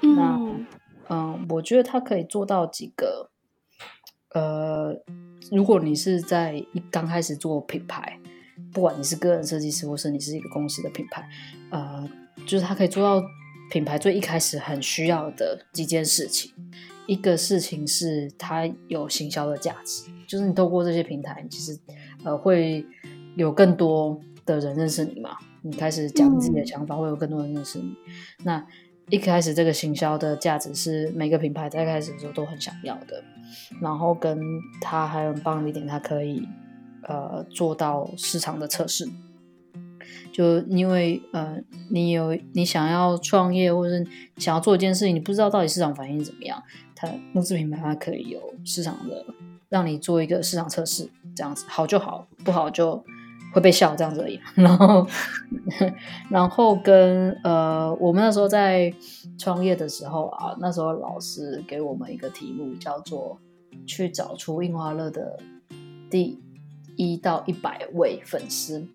[0.01, 0.39] 那
[1.09, 3.31] 嗯，我觉得它可以做到几个。
[4.35, 4.95] 呃，
[5.51, 8.19] 如果你是在一刚开始做品牌，
[8.75, 11.25] 不管你是个人设计师，或是你是一个公司的品牌，
[11.69, 12.07] 呃，
[12.45, 13.25] 就是它可以做到
[13.71, 16.51] 品牌最一开始很需要的几件事情。
[17.07, 20.11] 一个事情是它有行销的价值。
[20.27, 21.79] 就是你透过这些平台，其实
[22.25, 22.85] 呃会
[23.37, 25.37] 有更多的人认识你嘛。
[25.61, 27.95] 你开始讲自己的想法，会有更多人认识你。
[28.43, 28.63] 那
[29.09, 33.23] 一开始这个行销的价值是每个品牌在开始的时候都很想要的。
[33.79, 34.37] 然后跟
[34.81, 36.45] 他还有很棒的一点，它可以
[37.07, 39.07] 呃做到市场的测试。
[40.31, 41.57] 就因为呃，
[41.89, 46.61] 你有你想要创业，或者是想要做一件事情，你不知道到底市场反应怎么样，
[46.93, 49.25] 它木质品牌它可以有市场的，
[49.69, 53.01] 让你做一个市场测试，这样子好就好，不好就
[53.53, 54.37] 会被笑这样子而已。
[54.55, 55.07] 然后，
[56.29, 58.93] 然后跟呃，我们那时候在
[59.37, 63.39] 创业的时候啊，那时候老师给我们一个题目，叫做
[63.87, 65.39] 去找出印花乐的
[66.09, 66.37] 第
[66.97, 68.87] 一到一百位粉丝。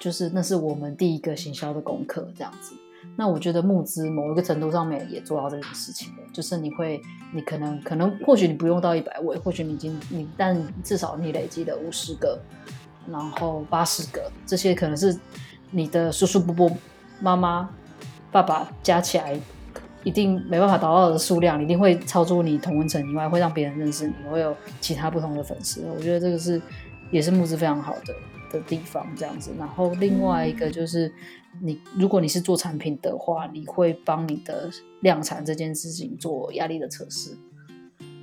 [0.00, 2.72] 就是那是我们第一个行销的功课，这样子。
[3.16, 7.02] 那我觉得募资某一个程度上面也做到这件事情了，就是你会，
[7.34, 12.38] 你可能可能或许你不用到一百位，或许你已经你，但至少你累积了五十个，
[13.08, 15.18] 然后八十个，这些可能是
[15.72, 16.76] 你的叔叔伯伯、
[17.20, 17.68] 妈妈、
[18.30, 19.36] 爸爸加起来
[20.08, 25.84] 一定没办法达到的数量，一定会超出你同温层以外，会让别人认识你，会有其他不同的粉丝。
[25.94, 26.60] 我觉得这个是
[27.10, 28.14] 也是募资非常好的。
[28.50, 31.12] 的地方这样子，然后另外一个就是，
[31.60, 37.36] 你如果你是做产品的话，你会帮你的量产这件事情做压力的测试。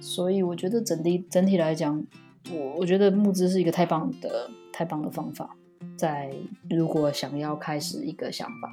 [0.01, 2.03] 所以我觉得整体整体来讲，
[2.51, 5.55] 我我觉得募资是一个太棒的太棒的方法。
[5.95, 6.33] 在
[6.71, 8.71] 如果想要开始一个想法，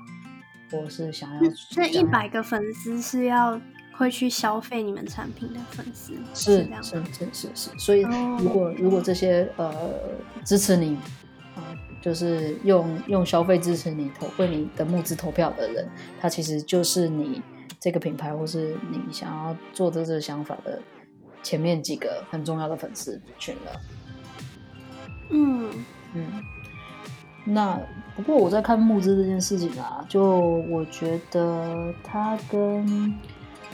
[0.73, 3.61] 或是想要这一百个粉丝是要
[3.93, 7.71] 会去消费你们产品的粉丝，是是是是是。
[7.79, 8.01] 所以
[8.39, 9.73] 如果如果这些呃
[10.45, 10.99] 支持你。
[12.01, 15.89] 就是用用消费支持你投为你的募资投票的人，
[16.21, 17.41] 他其实就是你
[17.79, 20.83] 这个品牌或是你想要做的这个想法的
[21.45, 23.81] 前面几个很重要的粉丝群了。
[25.31, 25.71] 嗯
[26.15, 26.43] 嗯。
[27.45, 27.81] 那
[28.17, 30.39] 不过我在看募资这件事情啊，就
[30.71, 33.19] 我觉得它跟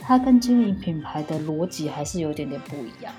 [0.01, 3.13] 它跟经营品牌的逻辑还是有点点不一样。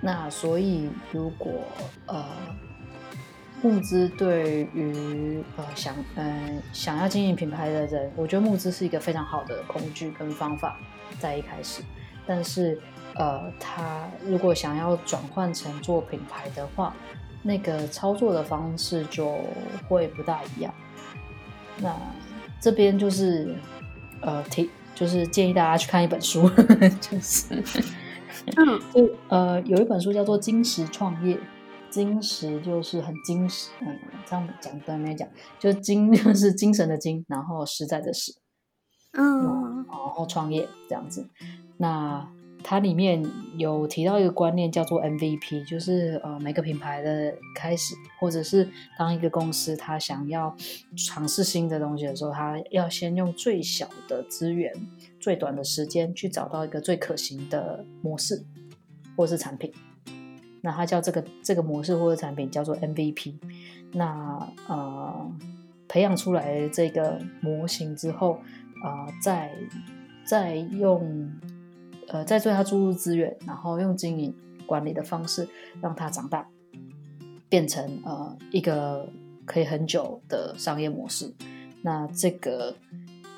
[0.00, 1.52] 那所以如果
[2.06, 2.24] 呃。
[3.64, 10.76] 募资对于呃想嗯想要经营品牌的人，我觉得募资是一个非常好的工具跟方法，
[11.20, 11.80] 在一开始。
[12.26, 12.76] 但是
[13.14, 16.92] 呃，他如果想要转换成做品牌的话，
[17.42, 19.38] 那个操作的方式就
[19.88, 20.72] 会不大一样。
[21.78, 21.94] 那
[22.60, 23.56] 这边就是
[24.20, 26.48] 呃提，就是建议大家去看一本书，
[27.00, 27.62] 就是
[28.56, 31.36] 嗯，就呃有一本书叫做《金石创业》。
[31.90, 35.28] 金石就是很金石，嗯，这样讲对没讲？
[35.58, 38.32] 就精 就是精神的精，然后实在的实，
[39.12, 41.28] 嗯，然后创业这样子。
[41.76, 42.26] 那
[42.62, 43.24] 它里面
[43.56, 50.54] 有提到一个观念叫做 MVP，就是呃每个品牌的开始，或者是当一个公司它想要
[50.96, 54.72] 尝试新的东西的时候，它要先用最小的资源、
[55.20, 58.44] 最短的时间去找到一个最可行的模式
[59.16, 59.72] 或是产品。
[60.60, 63.34] 那它叫这个这个模式或者产品叫做 MVP。
[63.92, 65.32] 那呃，
[65.88, 68.38] 培养出来这个模型之后，
[68.82, 69.52] 啊，再
[70.24, 71.30] 再用
[72.12, 74.34] 呃再对它注入资源，然后用经营
[74.66, 75.48] 管理的方式
[75.80, 76.46] 让它长大，
[77.48, 79.08] 变成呃一个
[79.44, 81.34] 可以很久的商业模式。
[81.82, 82.76] 那这个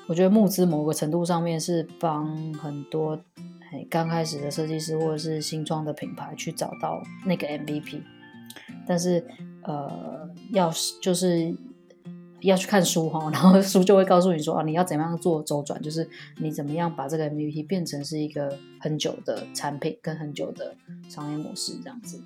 [0.07, 3.19] 我觉得募资某个程度上面是帮很多。
[3.89, 8.01] 刚开始的设计师或者是新创的品牌去找到那个 MVP，
[8.87, 9.21] 但是
[9.63, 11.53] 呃，要是就是
[12.45, 20.75] 要去看书哈，然后 书就会告诉你说啊，你要怎么样做周转，就是你怎么样把这个 MVP 变成是一个很久的产品跟很久的
[21.09, 22.21] 商业模式这样子。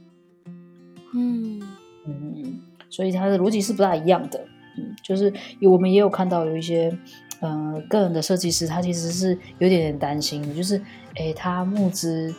[1.14, 1.62] 嗯
[2.06, 2.60] 嗯，
[2.90, 4.40] 所以它的逻辑是不大一样的。
[4.78, 6.98] 嗯，就是我们也有看到有一些。
[7.42, 10.76] 呃，个人的设计师他其实是有点点担心的，就是，
[11.16, 12.36] 诶，他募资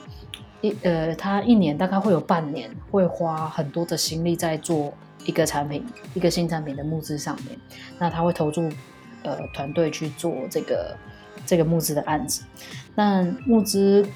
[0.61, 4.93] 一呃，他一年大概会有半年会花很多的心力在做
[5.25, 7.59] 一个产品、一个新产品的募资上面，
[7.99, 8.68] 那他会投注
[9.23, 10.97] 呃团队去做这个
[11.47, 12.43] 这个募资的案子，
[12.95, 14.07] 那募资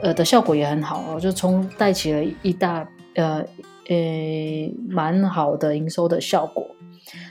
[0.00, 3.44] 呃的效果也很好哦，就从带起了一大呃
[3.88, 3.96] 呃
[4.88, 6.66] 蛮好的营收的效果，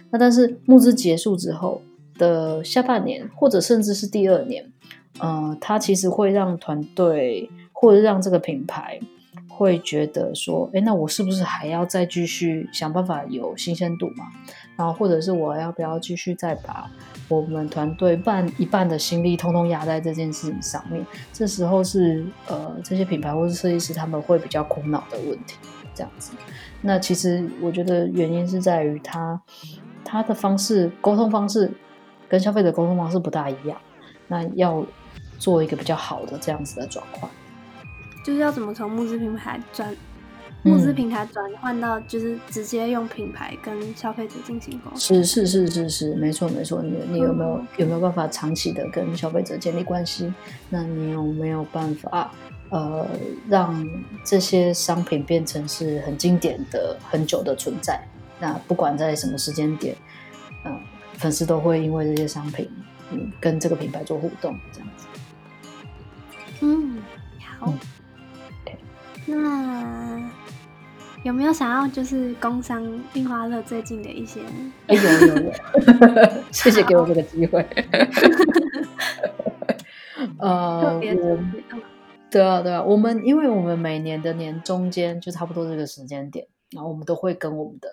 [0.10, 1.82] 那但是募资结束之后。
[2.20, 4.72] 的下半年，或者甚至是第二年，
[5.20, 9.00] 呃，它其实会让团队或者让这个品牌
[9.58, 14.26] 会觉得说，哎，那我是不是还要再继续想办法有新鲜度嘛？
[14.76, 16.90] 然后或者是我要不要继续再把
[17.28, 21.06] 我们团队半一半的心力通通压在这件事情上面？
[21.34, 25.56] 这时候是呃，这些品牌或者设计师他们会比较苦恼的问题，
[25.96, 26.34] 这样子。
[26.82, 29.42] 那其实我觉得原因是在于他
[30.06, 31.72] 他的方式沟通方式。
[32.30, 33.78] 跟消费者沟通方式不大一样，
[34.28, 34.86] 那要
[35.40, 37.32] 做一个比较好的这样子的转换，
[38.28, 39.96] 就是要怎么从募资平台转
[40.62, 45.00] 募资平台转换到就是直接用品牌跟消费者进行沟通。
[45.00, 46.84] 是是是是是，没错没错。
[46.84, 50.34] 你你有没有有没有办法长期的跟消费者建立关系？
[50.70, 52.30] 那你有没有办法
[52.68, 53.08] 呃
[53.48, 53.90] 让
[54.26, 58.06] 这些商品变成是很经典的、很久的存在？
[58.38, 59.96] 那不管在什么时间点，
[60.66, 60.78] 嗯，
[61.14, 62.70] 粉丝都会因为这些商品，
[63.12, 65.08] 嗯，跟这个品牌做互动，这样子。
[66.60, 66.98] 嗯，
[67.58, 67.74] 好。
[69.28, 70.20] 那
[71.24, 74.40] 有没有想要就是工商印花乐最近的一些？
[74.88, 75.52] 哎有有有，
[76.52, 77.66] 谢谢给我这个机会。
[80.40, 81.02] 呃，我
[82.30, 87.90] 对啊对啊，我们因为我们每年的年中间就差不多这个时间点，然后我们都会跟我们的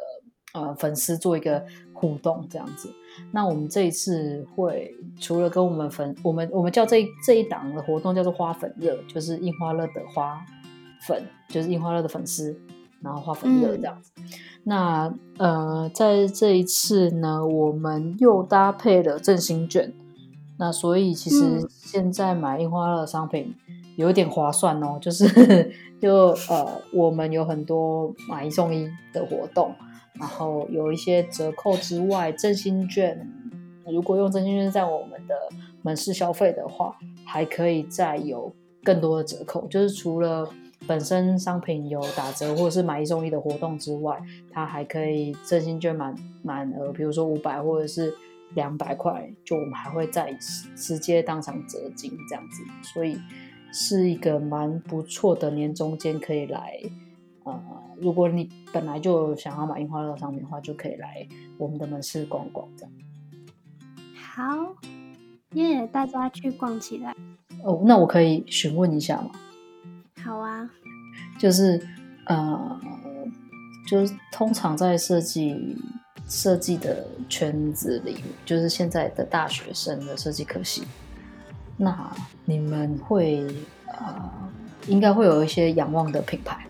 [0.53, 2.89] 呃粉丝做一个互动这样子。
[3.33, 10.45] 那我们这一次会除了跟我们粉，我们我们叫这这一档的活动叫做花粉热，就是印花乐的花。
[11.07, 12.59] 粉就是樱花乐的粉丝，
[13.03, 14.13] 然后花粉乐这样子。
[14.65, 19.93] 那呃，在这一次呢，我们又搭配了振兴券。
[20.57, 23.55] 那所以其实现在买樱花乐的商品
[23.97, 25.27] 有点划算哦，就是
[26.01, 29.75] 就呃，我们有很多买一送一的活动，
[30.15, 33.29] 然后有一些折扣之外，振兴券
[33.87, 35.35] 如果用振兴券在我们的
[35.83, 36.97] 门市消费的话，
[37.27, 38.51] 还可以再有
[38.83, 40.49] 更多的折扣，就是除了。
[40.87, 44.21] 本身商品有打折或者是买一送一的活动之外，
[44.51, 48.15] 它还可以振兴券满满额，比如说五百或者是
[48.55, 50.33] 两百块，就我们还会再
[50.77, 53.19] 直接当场折金这样子，所以
[53.73, 56.81] 是一个蛮不错的年中间可以来。
[57.45, 57.63] 呃，
[58.01, 61.27] 如果你本来就想要买樱花乐商品的话，就可以来
[61.59, 62.93] 我们的门市逛逛这样。
[64.15, 64.75] 好，
[65.53, 67.15] 耶，大家去逛起来。
[67.63, 69.31] 哦，那我可以询问一下吗？
[70.25, 70.67] 好啊，
[71.39, 71.79] 就是
[72.25, 72.81] 呃，
[73.87, 75.77] 就是通常在设计
[76.27, 80.85] 设计的圈子里，就是现在的大学生的设计科系，
[81.77, 82.11] 那
[82.47, 83.47] 你们会
[83.87, 84.51] 呃，
[84.87, 86.67] 应该会有一些仰望的品牌。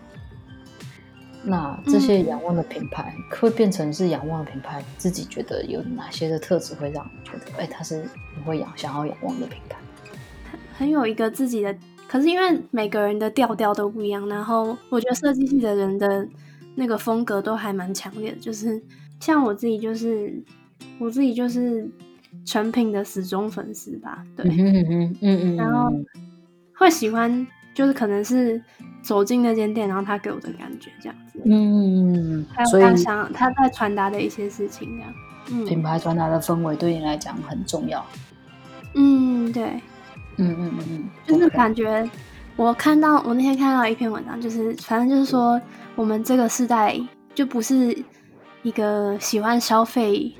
[1.41, 8.03] 那这些仰望的品牌会变成是仰望的品牌，自己觉得有哪些的特质会让你觉得，哎，他是
[8.35, 9.77] 你会仰想要仰望的品牌？
[10.77, 11.73] 很有一个自己的。
[12.07, 16.27] 可是因为每个人的调调都不一样，然后我觉得设计系的人的
[16.75, 18.37] 那个风格都还蛮强烈的。
[18.37, 18.81] 就是
[19.19, 20.41] 像我自己，就是
[20.99, 21.89] 我自己就是
[22.45, 24.23] 成品的死忠粉丝吧。
[24.35, 25.91] 对，嗯嗯嗯，然后
[26.77, 28.61] 会喜欢，就是可能是
[29.01, 31.41] 走进那间店，然后他给我的感觉这样子。
[31.43, 35.13] 嗯嗯嗯，还有他想他在传达的一些事情这样。
[35.51, 38.05] 嗯，品牌传达的氛围对你来讲很重要。
[38.93, 39.81] 嗯，对。
[40.37, 42.07] 嗯嗯嗯嗯，就是感觉
[42.55, 45.61] 我看到我那天看到一篇文章，就是反正就是说
[45.95, 46.99] 我们这个时代
[47.33, 47.97] 就不是
[48.63, 50.33] 一个喜欢消费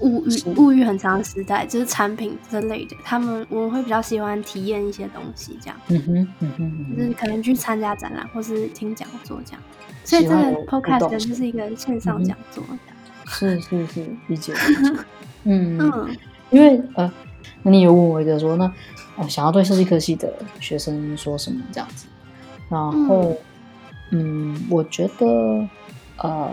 [0.00, 2.96] 物欲物欲很长的时代，就是产品之类的。
[3.04, 5.76] 他们我们会比较喜欢体验一些东西，这样。
[5.88, 9.62] 嗯哼嗯哼，就是可能去参加展览或是听讲座这样。
[10.04, 10.36] 所以这个
[10.66, 12.96] podcast 就是一个线上讲座这样。
[13.26, 14.52] 是是是，理解。
[15.44, 16.16] 嗯嗯，
[16.50, 17.10] 因为呃，
[17.62, 18.72] 那你有问我一个说那。
[19.16, 22.08] 哦，想要对设计科系的学生说什么这样子？
[22.68, 23.32] 然后，
[24.10, 25.68] 嗯，我觉得，
[26.16, 26.50] 呃，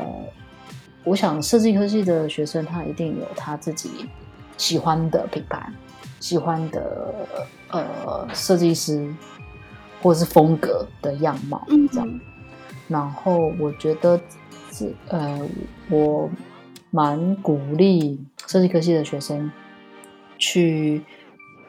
[1.03, 3.89] 我想设计科系的学生他一定有他自己
[4.57, 5.73] 喜欢的品牌，
[6.19, 7.15] 喜欢的
[7.69, 9.11] 呃设计师
[9.99, 12.19] 或者是风格的样貌这样。
[12.87, 14.21] 然后，我觉得
[14.69, 15.39] 这呃，
[15.89, 16.29] 我
[16.91, 19.51] 蛮鼓励设计科系的学生
[20.41, 21.03] 去。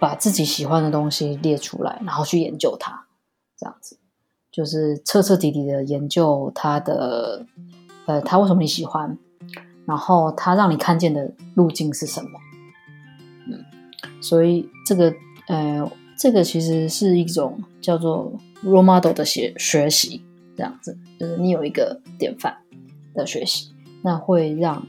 [0.03, 3.07] 把自己喜欢的东西列出来，然后去研究它，
[3.57, 4.01] 这样子
[4.51, 7.47] 就是彻彻底底的研究它的，
[8.07, 9.17] 呃，它为什么你喜欢，
[9.87, 12.31] 然后它让你看见的路径是什么？
[13.47, 13.65] 嗯，
[14.21, 15.15] 所以这个，
[15.47, 18.33] 呃，这个其实是一种叫做
[18.65, 20.25] role model 的学学习，
[20.57, 22.59] 这样子就是你有一个典范
[23.15, 24.85] 的学习，那会让，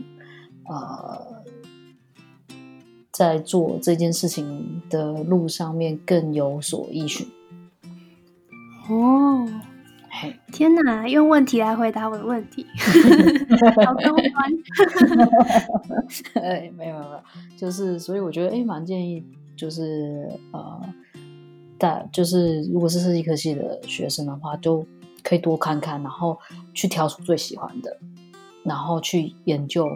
[0.67, 1.32] 呃。
[3.13, 7.27] 在做这件事情的路上面更有所依循。
[8.89, 9.47] 哦，
[10.51, 11.07] 天哪！
[11.07, 12.65] 用问题来回答我的问题，
[13.85, 14.33] 好高端。
[16.43, 17.23] 哎，没有没有，
[17.55, 19.23] 就是所以我觉得，哎，蛮建议，
[19.55, 20.81] 就是呃，
[21.77, 24.85] 大就是如果是设计科系的学生的话，就
[25.23, 26.37] 可以多看看，然后
[26.73, 27.95] 去挑出最喜欢的，
[28.63, 29.87] 然后去研究。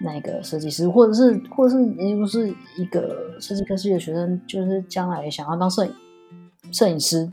[0.00, 5.92] 那个设计师，或者是，或者是你不是一个设计科系的学生，就是将来想要当摄影
[6.72, 7.30] 摄影师，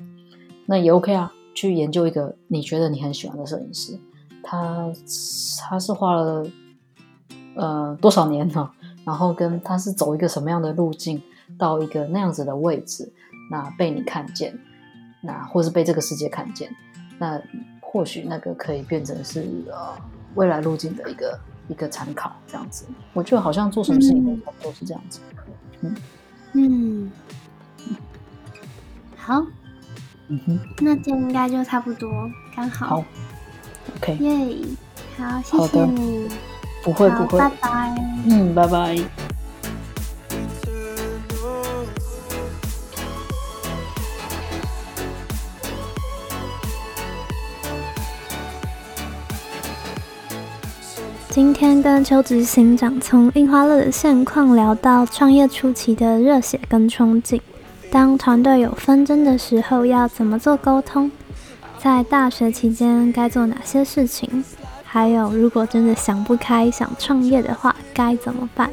[0.65, 3.97] 那也 OK 啊，去研究一个你觉得你很喜欢的摄影师，
[4.43, 4.91] 他
[5.61, 6.45] 他是花了
[7.55, 8.69] 呃多少年呢？
[9.05, 11.21] 然后跟他是走一个什么样的路径
[11.57, 13.09] 到一个那样子的位置，
[13.49, 14.53] 那被你看见，
[15.21, 16.69] 那或是被这个世界看见，
[17.17, 17.41] 那
[17.79, 19.97] 或许那个可以变成是呃
[20.35, 22.85] 未来路径的一个一个参考，这样子。
[23.13, 25.19] 我觉得好像做什么事情都差不多是这样子。
[25.81, 25.95] 嗯
[26.53, 27.11] 嗯，
[29.15, 29.45] 好，
[30.29, 32.09] 嗯哼，那这应该就差不多，
[32.55, 32.87] 刚好。
[32.87, 33.05] 好
[33.97, 34.57] ，OK，耶，
[35.17, 36.27] 好，谢谢你，
[36.83, 37.95] 不会，不会拜，拜。
[38.25, 39.36] 嗯，拜拜。
[51.37, 57.39] 今天跟邱执行长从印花乐的现况聊到创业初期的热血跟憧憬，
[57.91, 61.11] 当团队有纷争的时候要怎么做沟通，
[61.77, 64.43] 在大学期间该做哪些事情，
[64.83, 68.71] 还有如果真的想不开想创业的话该怎么办。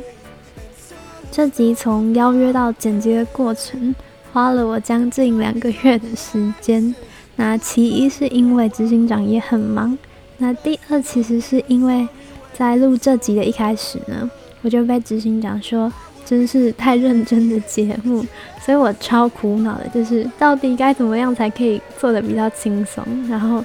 [1.30, 3.94] 这集从邀约到剪辑的过程，
[4.32, 6.94] 花了我将近两个月的时间。
[7.36, 9.98] 那其一是因为执行长也很忙，
[10.38, 12.08] 那第二其实是因为
[12.56, 14.30] 在录这集的一开始呢，
[14.62, 15.92] 我就被执行长说
[16.24, 18.24] 真是太认真的节目，
[18.64, 23.62] 所以我超苦恼的，就是到底该怎么样才可以做的比较轻松，然后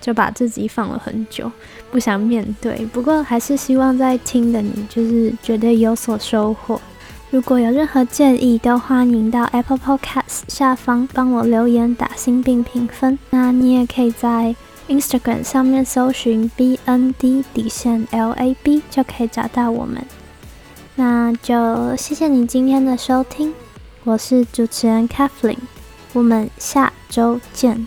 [0.00, 1.50] 就把这集放了很久，
[1.90, 2.74] 不想面对。
[2.92, 6.80] 不过还是希望在听的你就是觉得有所收获。
[7.30, 13.16] 如果有任何建议，都欢迎到 Apple Podcast 下方帮我留言、打星并评分。
[13.30, 14.56] 那你也可以在
[14.90, 20.04] Instagram 上面搜寻 BND 底线 LAB 就可以找到我们。
[20.96, 23.54] 那就谢谢你今天的收听，
[24.02, 25.58] 我是主持人 Kathleen，
[26.12, 27.86] 我们下周见。